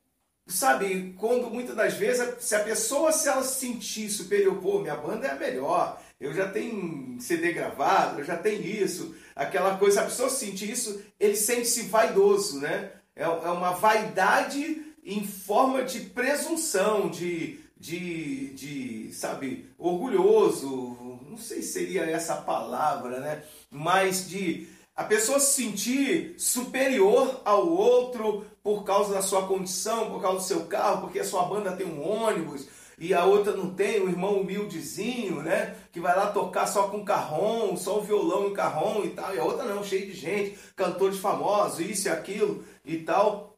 sabe, 0.46 1.14
quando 1.18 1.50
muitas 1.50 1.74
das 1.74 1.94
vezes, 1.94 2.36
se 2.40 2.54
a 2.54 2.60
pessoa 2.60 3.12
se 3.12 3.28
ela 3.28 3.42
se 3.42 3.60
sentir 3.60 4.10
superior, 4.10 4.56
pô, 4.56 4.80
minha 4.80 4.96
banda 4.96 5.26
é 5.26 5.30
a 5.30 5.36
melhor, 5.36 6.00
eu 6.20 6.32
já 6.32 6.48
tenho 6.48 7.20
CD 7.20 7.52
gravado, 7.52 8.20
eu 8.20 8.24
já 8.24 8.36
tenho 8.36 8.62
isso, 8.62 9.14
aquela 9.34 9.76
coisa, 9.76 10.02
a 10.02 10.04
pessoa 10.04 10.28
sentir 10.28 10.70
isso, 10.70 11.02
ele 11.18 11.36
sente-se 11.36 11.82
vaidoso, 11.82 12.60
né? 12.60 12.92
É, 13.16 13.24
é 13.24 13.26
uma 13.28 13.72
vaidade 13.72 14.82
em 15.04 15.26
forma 15.26 15.82
de 15.82 16.00
presunção, 16.00 17.08
de, 17.08 17.60
de, 17.76 18.50
de, 18.54 19.12
sabe, 19.12 19.70
orgulhoso, 19.78 21.20
não 21.28 21.36
sei 21.36 21.62
se 21.62 21.72
seria 21.72 22.02
essa 22.02 22.36
palavra, 22.36 23.20
né? 23.20 23.42
Mas 23.70 24.28
de 24.28 24.68
a 24.94 25.04
pessoa 25.04 25.40
se 25.40 25.62
sentir 25.62 26.34
superior 26.38 27.40
ao 27.44 27.68
outro 27.68 28.44
por 28.62 28.84
causa 28.84 29.14
da 29.14 29.22
sua 29.22 29.46
condição, 29.46 30.10
por 30.10 30.22
causa 30.22 30.38
do 30.38 30.44
seu 30.44 30.66
carro, 30.66 31.02
porque 31.02 31.18
a 31.18 31.24
sua 31.24 31.44
banda 31.44 31.76
tem 31.76 31.86
um 31.86 32.06
ônibus 32.06 32.68
e 32.96 33.12
a 33.12 33.24
outra 33.24 33.56
não 33.56 33.74
tem, 33.74 34.00
um 34.00 34.08
irmão 34.08 34.40
humildezinho, 34.40 35.42
né? 35.42 35.74
Que 35.92 35.98
vai 35.98 36.16
lá 36.16 36.28
tocar 36.28 36.66
só 36.66 36.88
com 36.88 37.04
carrom, 37.04 37.76
só 37.76 37.98
o 37.98 38.02
violão 38.02 38.48
e 38.48 38.54
carrom 38.54 39.02
e 39.04 39.10
tal, 39.10 39.34
e 39.34 39.38
a 39.38 39.44
outra 39.44 39.64
não, 39.64 39.82
cheio 39.82 40.06
de 40.06 40.14
gente, 40.14 40.56
cantores 40.76 41.18
famosos, 41.18 41.80
isso 41.80 42.06
e 42.06 42.10
aquilo 42.10 42.64
e 42.84 42.98
tal 42.98 43.54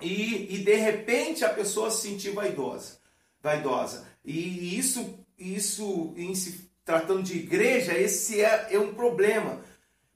e, 0.00 0.54
e 0.54 0.58
de 0.58 0.74
repente 0.74 1.44
a 1.44 1.48
pessoa 1.48 1.90
se 1.90 2.08
sentir 2.08 2.30
vaidosa, 2.30 2.98
vaidosa. 3.40 4.06
E 4.24 4.78
isso, 4.78 5.18
isso 5.38 6.14
em 6.16 6.34
se 6.34 6.68
tratando 6.84 7.22
de 7.22 7.38
igreja, 7.38 7.98
esse 7.98 8.40
é, 8.40 8.68
é 8.70 8.78
um 8.78 8.94
problema. 8.94 9.60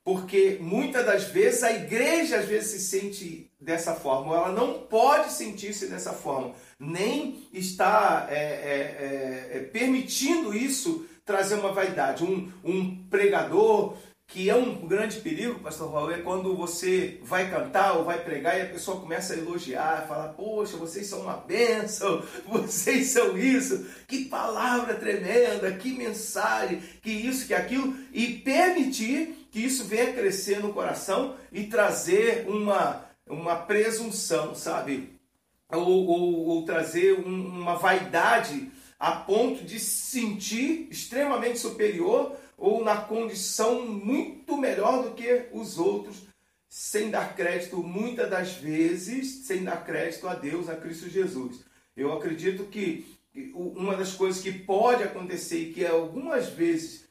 Porque 0.04 0.58
muitas 0.60 1.06
das 1.06 1.24
vezes 1.24 1.62
a 1.62 1.72
igreja 1.72 2.38
às 2.38 2.46
vezes 2.46 2.70
se 2.70 2.80
sente 2.80 3.50
dessa 3.60 3.94
forma, 3.94 4.34
ela 4.34 4.50
não 4.50 4.80
pode 4.80 5.32
sentir-se 5.32 5.86
dessa 5.86 6.12
forma, 6.12 6.54
nem 6.78 7.46
está 7.52 8.26
é, 8.28 8.34
é, 8.34 9.52
é, 9.54 9.58
é 9.58 9.60
permitindo 9.60 10.52
isso 10.52 11.06
trazer 11.24 11.54
uma 11.54 11.72
vaidade. 11.72 12.24
Um, 12.24 12.50
um 12.64 13.04
pregador 13.08 13.96
que 14.26 14.48
é 14.48 14.54
um 14.56 14.86
grande 14.86 15.20
perigo, 15.20 15.60
pastor 15.60 15.92
Raul, 15.92 16.10
é 16.10 16.18
quando 16.18 16.56
você 16.56 17.20
vai 17.22 17.50
cantar 17.50 17.98
ou 17.98 18.04
vai 18.04 18.18
pregar 18.24 18.58
e 18.58 18.62
a 18.62 18.66
pessoa 18.66 18.98
começa 18.98 19.34
a 19.34 19.36
elogiar, 19.36 20.06
falar, 20.08 20.28
poxa, 20.28 20.78
vocês 20.78 21.06
são 21.06 21.20
uma 21.20 21.36
bênção, 21.36 22.22
vocês 22.48 23.08
são 23.08 23.36
isso, 23.36 23.86
que 24.08 24.24
palavra 24.24 24.94
tremenda, 24.94 25.70
que 25.72 25.92
mensagem, 25.92 26.82
que 27.02 27.10
isso, 27.10 27.46
que 27.46 27.52
aquilo, 27.52 27.94
e 28.10 28.38
permitir 28.38 29.41
que 29.52 29.60
isso 29.60 29.84
venha 29.84 30.14
crescer 30.14 30.60
no 30.60 30.72
coração 30.72 31.36
e 31.52 31.64
trazer 31.64 32.48
uma, 32.48 33.04
uma 33.28 33.54
presunção, 33.54 34.54
sabe? 34.54 35.12
Ou, 35.70 36.06
ou, 36.06 36.46
ou 36.46 36.64
trazer 36.64 37.20
um, 37.20 37.60
uma 37.60 37.76
vaidade 37.76 38.70
a 38.98 39.12
ponto 39.12 39.62
de 39.62 39.78
se 39.78 40.20
sentir 40.20 40.88
extremamente 40.90 41.58
superior 41.58 42.34
ou 42.56 42.82
na 42.82 42.96
condição 42.96 43.84
muito 43.86 44.56
melhor 44.56 45.02
do 45.02 45.10
que 45.10 45.48
os 45.52 45.78
outros, 45.78 46.22
sem 46.66 47.10
dar 47.10 47.36
crédito, 47.36 47.76
muitas 47.82 48.30
das 48.30 48.54
vezes, 48.54 49.44
sem 49.46 49.64
dar 49.64 49.84
crédito 49.84 50.26
a 50.28 50.34
Deus, 50.34 50.68
a 50.68 50.76
Cristo 50.76 51.10
Jesus. 51.10 51.62
Eu 51.94 52.10
acredito 52.12 52.64
que 52.64 53.04
uma 53.54 53.96
das 53.96 54.14
coisas 54.14 54.42
que 54.42 54.52
pode 54.52 55.02
acontecer 55.02 55.58
e 55.58 55.72
que 55.74 55.84
algumas 55.84 56.48
vezes 56.48 57.01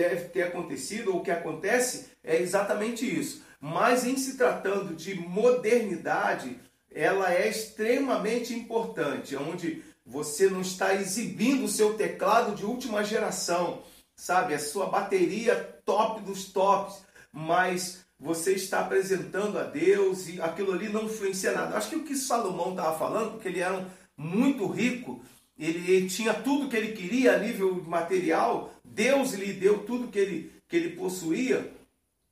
deve 0.00 0.28
ter 0.28 0.44
acontecido 0.44 1.14
ou 1.14 1.22
que 1.22 1.30
acontece 1.30 2.06
é 2.24 2.40
exatamente 2.40 3.04
isso. 3.04 3.42
Mas 3.60 4.06
em 4.06 4.16
se 4.16 4.38
tratando 4.38 4.94
de 4.94 5.14
modernidade, 5.14 6.58
ela 6.90 7.32
é 7.34 7.48
extremamente 7.48 8.54
importante, 8.54 9.36
onde 9.36 9.82
você 10.04 10.48
não 10.48 10.62
está 10.62 10.94
exibindo 10.94 11.64
o 11.64 11.68
seu 11.68 11.94
teclado 11.94 12.56
de 12.56 12.64
última 12.64 13.04
geração, 13.04 13.82
sabe? 14.16 14.54
A 14.54 14.58
sua 14.58 14.86
bateria 14.86 15.54
top 15.84 16.22
dos 16.22 16.46
tops, 16.46 17.02
mas 17.30 18.00
você 18.18 18.54
está 18.54 18.80
apresentando 18.80 19.58
a 19.58 19.64
Deus 19.64 20.28
e 20.28 20.40
aquilo 20.40 20.72
ali 20.72 20.88
não 20.88 21.04
influencia 21.04 21.52
nada. 21.52 21.76
Acho 21.76 21.90
que 21.90 21.96
o 21.96 22.04
que 22.04 22.16
Salomão 22.16 22.70
estava 22.70 22.98
falando, 22.98 23.32
porque 23.32 23.48
ele 23.48 23.60
era 23.60 23.86
muito 24.16 24.66
rico, 24.66 25.22
ele 25.58 26.08
tinha 26.08 26.32
tudo 26.32 26.68
que 26.68 26.76
ele 26.76 26.92
queria 26.92 27.34
a 27.34 27.38
nível 27.38 27.84
material, 27.86 28.70
Deus 28.90 29.32
lhe 29.32 29.52
deu 29.52 29.84
tudo 29.84 30.08
que 30.08 30.18
ele, 30.18 30.52
que 30.68 30.76
ele 30.76 30.96
possuía, 30.96 31.72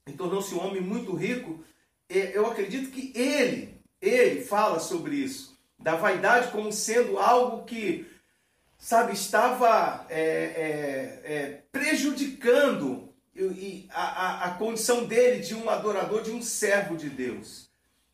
e 0.06 0.12
tornou-se 0.12 0.54
um 0.54 0.64
homem 0.64 0.80
muito 0.80 1.14
rico. 1.14 1.62
Eu 2.08 2.46
acredito 2.46 2.90
que 2.90 3.12
ele, 3.14 3.74
ele 4.00 4.42
fala 4.42 4.80
sobre 4.80 5.16
isso, 5.16 5.58
da 5.78 5.94
vaidade 5.94 6.50
como 6.50 6.72
sendo 6.72 7.18
algo 7.18 7.64
que 7.64 8.06
sabe, 8.78 9.12
estava 9.12 10.06
é, 10.08 10.20
é, 10.20 11.32
é, 11.32 11.62
prejudicando 11.70 13.12
a, 13.90 14.02
a, 14.02 14.44
a, 14.46 14.50
condição 14.54 15.04
dele 15.04 15.40
de 15.42 15.54
um 15.54 15.68
adorador, 15.68 16.22
de 16.22 16.30
um 16.30 16.42
servo 16.42 16.96
de 16.96 17.08
Deus. 17.08 17.68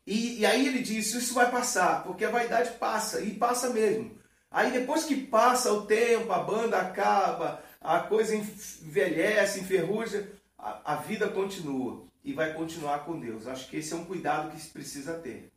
E, 0.05 0.39
e 0.39 0.45
aí 0.45 0.67
ele 0.67 0.79
disse: 0.79 1.17
Isso 1.17 1.33
vai 1.33 1.49
passar, 1.49 2.03
porque 2.03 2.25
a 2.25 2.29
vaidade 2.29 2.71
passa, 2.73 3.21
e 3.21 3.31
passa 3.31 3.69
mesmo. 3.69 4.17
Aí 4.51 4.71
depois 4.71 5.03
que 5.05 5.15
passa 5.15 5.73
o 5.73 5.85
tempo, 5.85 6.31
a 6.31 6.39
banda 6.39 6.77
acaba, 6.77 7.63
a 7.85 7.99
coisa 7.99 8.35
envelhece, 8.35 9.59
enferruja, 9.59 10.27
a, 10.57 10.93
a 10.93 10.95
vida 10.95 11.27
continua 11.27 12.03
e 12.23 12.33
vai 12.33 12.53
continuar 12.53 13.05
com 13.05 13.19
Deus. 13.19 13.47
Acho 13.47 13.69
que 13.69 13.77
esse 13.77 13.93
é 13.93 13.95
um 13.95 14.05
cuidado 14.05 14.51
que 14.51 14.59
se 14.59 14.69
precisa 14.69 15.13
ter. 15.13 15.49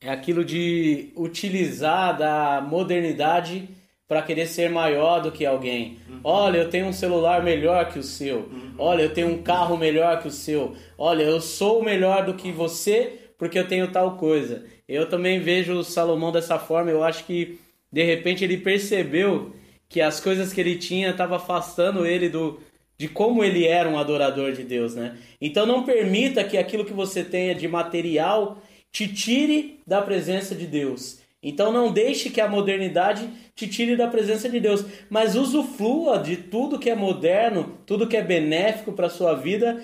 É 0.00 0.10
aquilo 0.10 0.44
de 0.44 1.12
utilizar 1.16 2.16
da 2.16 2.60
modernidade 2.60 3.68
para 4.06 4.22
querer 4.22 4.46
ser 4.46 4.70
maior 4.70 5.20
do 5.20 5.32
que 5.32 5.44
alguém. 5.44 5.98
Uhum. 6.08 6.20
Olha, 6.24 6.58
eu 6.58 6.70
tenho 6.70 6.86
um 6.86 6.92
celular 6.92 7.42
melhor 7.42 7.92
que 7.92 7.98
o 7.98 8.02
seu. 8.02 8.38
Uhum. 8.38 8.74
Olha, 8.78 9.02
eu 9.02 9.12
tenho 9.12 9.28
um 9.28 9.42
carro 9.42 9.76
melhor 9.76 10.22
que 10.22 10.28
o 10.28 10.30
seu. 10.30 10.74
Olha, 10.96 11.24
eu 11.24 11.40
sou 11.40 11.82
melhor 11.82 12.24
do 12.24 12.34
que 12.34 12.50
você 12.52 13.18
porque 13.36 13.58
eu 13.58 13.68
tenho 13.68 13.92
tal 13.92 14.16
coisa. 14.16 14.64
Eu 14.88 15.08
também 15.08 15.40
vejo 15.40 15.74
o 15.74 15.84
Salomão 15.84 16.32
dessa 16.32 16.58
forma. 16.58 16.90
Eu 16.90 17.04
acho 17.04 17.24
que 17.24 17.58
de 17.92 18.02
repente 18.02 18.42
ele 18.44 18.56
percebeu 18.56 19.52
que 19.88 20.00
as 20.00 20.20
coisas 20.20 20.52
que 20.52 20.60
ele 20.60 20.76
tinha 20.76 21.10
estavam 21.10 21.36
afastando 21.36 22.06
ele 22.06 22.28
do 22.28 22.60
de 22.98 23.06
como 23.06 23.44
ele 23.44 23.64
era 23.64 23.88
um 23.88 23.96
adorador 23.96 24.52
de 24.52 24.64
Deus, 24.64 24.94
né? 24.96 25.16
Então 25.40 25.64
não 25.64 25.84
permita 25.84 26.42
que 26.42 26.58
aquilo 26.58 26.84
que 26.84 26.92
você 26.92 27.22
tenha 27.22 27.54
de 27.54 27.68
material 27.68 28.60
te 28.90 29.06
tire 29.06 29.80
da 29.86 30.02
presença 30.02 30.54
de 30.54 30.66
Deus. 30.66 31.20
Então 31.40 31.70
não 31.70 31.92
deixe 31.92 32.30
que 32.30 32.40
a 32.40 32.48
modernidade 32.48 33.30
te 33.54 33.68
tire 33.68 33.96
da 33.96 34.08
presença 34.08 34.48
de 34.48 34.58
Deus, 34.58 34.84
mas 35.08 35.36
usufrua 35.36 36.18
de 36.18 36.36
tudo 36.36 36.78
que 36.78 36.90
é 36.90 36.96
moderno, 36.96 37.78
tudo 37.86 38.08
que 38.08 38.16
é 38.16 38.22
benéfico 38.22 38.92
para 38.92 39.06
a 39.06 39.10
sua 39.10 39.34
vida, 39.34 39.80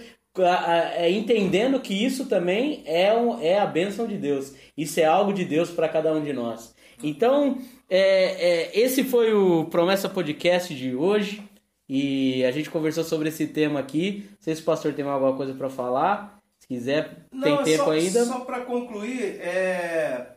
é, 0.97 1.09
entendendo 1.09 1.79
que 1.79 1.95
isso 1.95 2.27
também 2.27 2.83
é, 2.85 3.11
é 3.41 3.59
a 3.61 3.67
bênção 3.67 4.09
de 4.09 4.17
Deus. 4.17 4.55
Isso 4.77 4.99
é 4.99 5.05
algo 5.05 5.33
de 5.33 5.45
Deus 5.45 5.71
para 5.71 5.89
cada 5.89 6.13
um 6.13 6.25
de 6.25 6.33
nós. 6.33 6.75
Então, 7.01 7.59
é, 7.97 8.73
é, 8.73 8.81
esse 8.81 9.05
foi 9.05 9.33
o 9.33 9.67
Promessa 9.67 10.09
Podcast 10.09 10.75
de 10.75 10.97
hoje. 10.97 11.49
E 11.89 12.45
a 12.45 12.51
gente 12.51 12.69
conversou 12.69 13.05
sobre 13.05 13.29
esse 13.29 13.47
tema 13.47 13.79
aqui. 13.79 14.27
Não 14.31 14.39
sei 14.41 14.57
se 14.57 14.63
o 14.63 14.65
pastor 14.65 14.95
tem 14.95 15.05
alguma 15.05 15.37
coisa 15.37 15.55
para 15.55 15.71
falar. 15.71 16.41
Se 16.59 16.67
quiser, 16.67 17.27
Não, 17.31 17.43
tem 17.43 17.63
tempo 17.63 17.85
só, 17.85 17.91
ainda. 17.93 18.25
Só 18.25 18.41
para 18.41 18.63
concluir, 18.63 19.39
é, 19.41 20.33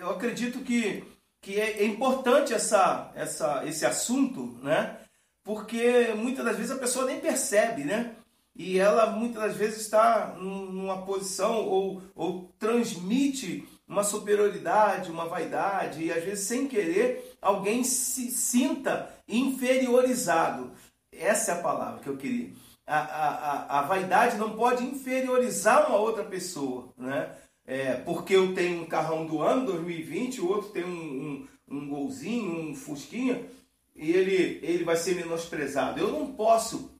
eu 0.00 0.10
acredito 0.10 0.60
que, 0.60 1.04
que 1.42 1.60
é, 1.60 1.82
é 1.82 1.84
importante 1.84 2.54
essa, 2.54 3.12
essa, 3.14 3.62
esse 3.66 3.84
assunto, 3.84 4.58
né? 4.62 4.96
Porque 5.44 6.14
muitas 6.16 6.44
das 6.44 6.56
vezes 6.56 6.70
a 6.70 6.78
pessoa 6.78 7.04
nem 7.04 7.20
percebe, 7.20 7.84
né? 7.84 8.12
E 8.56 8.78
ela 8.78 9.10
muitas 9.10 9.42
das 9.42 9.56
vezes 9.56 9.80
está 9.82 10.34
numa 10.38 11.02
posição 11.02 11.66
ou, 11.66 12.02
ou 12.14 12.54
transmite 12.58 13.68
uma 13.92 14.04
superioridade, 14.04 15.10
uma 15.10 15.26
vaidade, 15.26 16.04
e 16.04 16.12
às 16.12 16.24
vezes 16.24 16.46
sem 16.46 16.66
querer 16.66 17.36
alguém 17.40 17.84
se 17.84 18.30
sinta 18.30 19.08
inferiorizado. 19.28 20.72
Essa 21.12 21.52
é 21.52 21.54
a 21.54 21.62
palavra 21.62 22.00
que 22.00 22.08
eu 22.08 22.16
queria 22.16 22.50
a, 22.86 22.98
a, 22.98 23.78
a 23.78 23.82
vaidade 23.82 24.36
não 24.36 24.56
pode 24.56 24.84
inferiorizar 24.84 25.88
uma 25.88 25.98
outra 25.98 26.24
pessoa, 26.24 26.92
né? 26.96 27.34
É, 27.64 27.94
porque 27.94 28.34
eu 28.34 28.54
tenho 28.54 28.82
um 28.82 28.86
carrão 28.86 29.24
do 29.24 29.40
ano, 29.40 29.66
2020, 29.66 30.40
o 30.40 30.48
outro 30.48 30.70
tem 30.70 30.84
um, 30.84 30.88
um, 30.88 31.76
um 31.76 31.88
golzinho, 31.88 32.70
um 32.70 32.74
fusquinha, 32.74 33.46
e 33.94 34.10
ele, 34.10 34.58
ele 34.62 34.84
vai 34.84 34.96
ser 34.96 35.14
menosprezado. 35.14 36.00
Eu 36.00 36.10
não 36.10 36.32
posso 36.32 36.90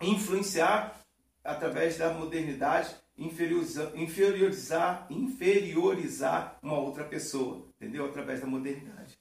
influenciar 0.00 0.98
através 1.44 1.98
da 1.98 2.12
modernidade, 2.12 2.94
inferiorizar, 3.18 3.90
inferiorizar, 3.96 5.06
inferiorizar 5.10 6.58
uma 6.62 6.78
outra 6.78 7.04
pessoa, 7.04 7.66
entendeu? 7.76 8.04
Através 8.04 8.40
da 8.40 8.46
modernidade. 8.46 9.18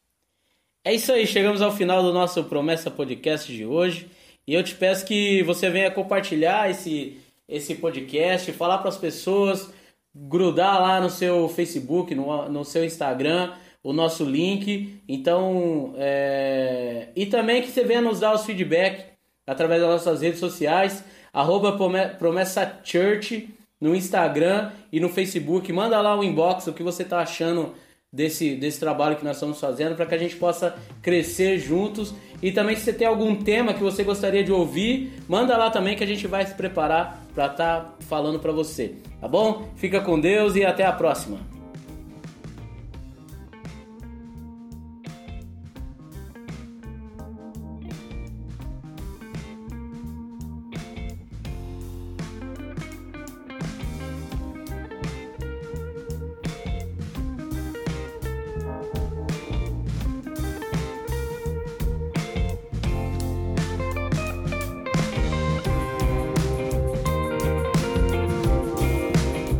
É 0.85 0.93
isso 0.93 1.11
aí, 1.11 1.25
chegamos 1.25 1.61
ao 1.61 1.75
final 1.75 2.03
do 2.03 2.13
nosso 2.13 2.43
Promessa 2.43 2.91
Podcast 2.91 3.51
de 3.51 3.65
hoje. 3.65 4.09
E 4.47 4.53
eu 4.53 4.63
te 4.63 4.75
peço 4.75 5.05
que 5.05 5.43
você 5.43 5.69
venha 5.69 5.91
compartilhar 5.91 6.69
esse, 6.69 7.19
esse 7.49 7.75
podcast, 7.75 8.51
falar 8.53 8.77
para 8.77 8.89
as 8.89 8.97
pessoas, 8.97 9.69
grudar 10.15 10.79
lá 10.79 11.01
no 11.01 11.09
seu 11.09 11.49
Facebook, 11.49 12.15
no, 12.15 12.47
no 12.47 12.63
seu 12.63 12.85
Instagram, 12.85 13.53
o 13.83 13.91
nosso 13.91 14.23
link. 14.23 15.01
Então, 15.09 15.93
é... 15.97 17.09
e 17.15 17.25
também 17.25 17.61
que 17.61 17.67
você 17.67 17.83
venha 17.83 18.01
nos 18.01 18.21
dar 18.21 18.33
os 18.33 18.45
feedback 18.45 19.05
através 19.45 19.81
das 19.81 19.89
nossas 19.89 20.21
redes 20.21 20.39
sociais, 20.39 21.03
arroba 21.33 21.77
Promessa 22.17 22.79
Church 22.83 23.56
no 23.79 23.95
Instagram 23.95 24.71
e 24.91 24.99
no 24.99 25.09
Facebook. 25.09 25.71
Manda 25.71 25.99
lá 26.01 26.17
o 26.17 26.23
inbox 26.23 26.67
o 26.67 26.73
que 26.73 26.83
você 26.83 27.03
está 27.03 27.19
achando 27.19 27.73
desse, 28.11 28.55
desse 28.55 28.79
trabalho 28.79 29.15
que 29.15 29.23
nós 29.23 29.35
estamos 29.35 29.59
fazendo 29.59 29.95
para 29.95 30.05
que 30.05 30.15
a 30.15 30.17
gente 30.17 30.35
possa 30.35 30.75
crescer 31.01 31.59
juntos. 31.59 32.13
E 32.41 32.51
também 32.51 32.75
se 32.75 32.83
você 32.83 32.93
tem 32.93 33.07
algum 33.07 33.35
tema 33.35 33.73
que 33.73 33.83
você 33.83 34.03
gostaria 34.03 34.43
de 34.43 34.51
ouvir, 34.51 35.13
manda 35.27 35.57
lá 35.57 35.69
também 35.69 35.95
que 35.95 36.03
a 36.03 36.07
gente 36.07 36.27
vai 36.27 36.45
se 36.45 36.53
preparar 36.53 37.25
para 37.33 37.47
estar 37.47 37.79
tá 37.81 37.95
falando 38.01 38.39
para 38.39 38.51
você, 38.51 38.95
tá 39.19 39.27
bom? 39.27 39.69
Fica 39.75 40.01
com 40.01 40.19
Deus 40.19 40.55
e 40.55 40.63
até 40.63 40.85
a 40.85 40.91
próxima. 40.91 41.56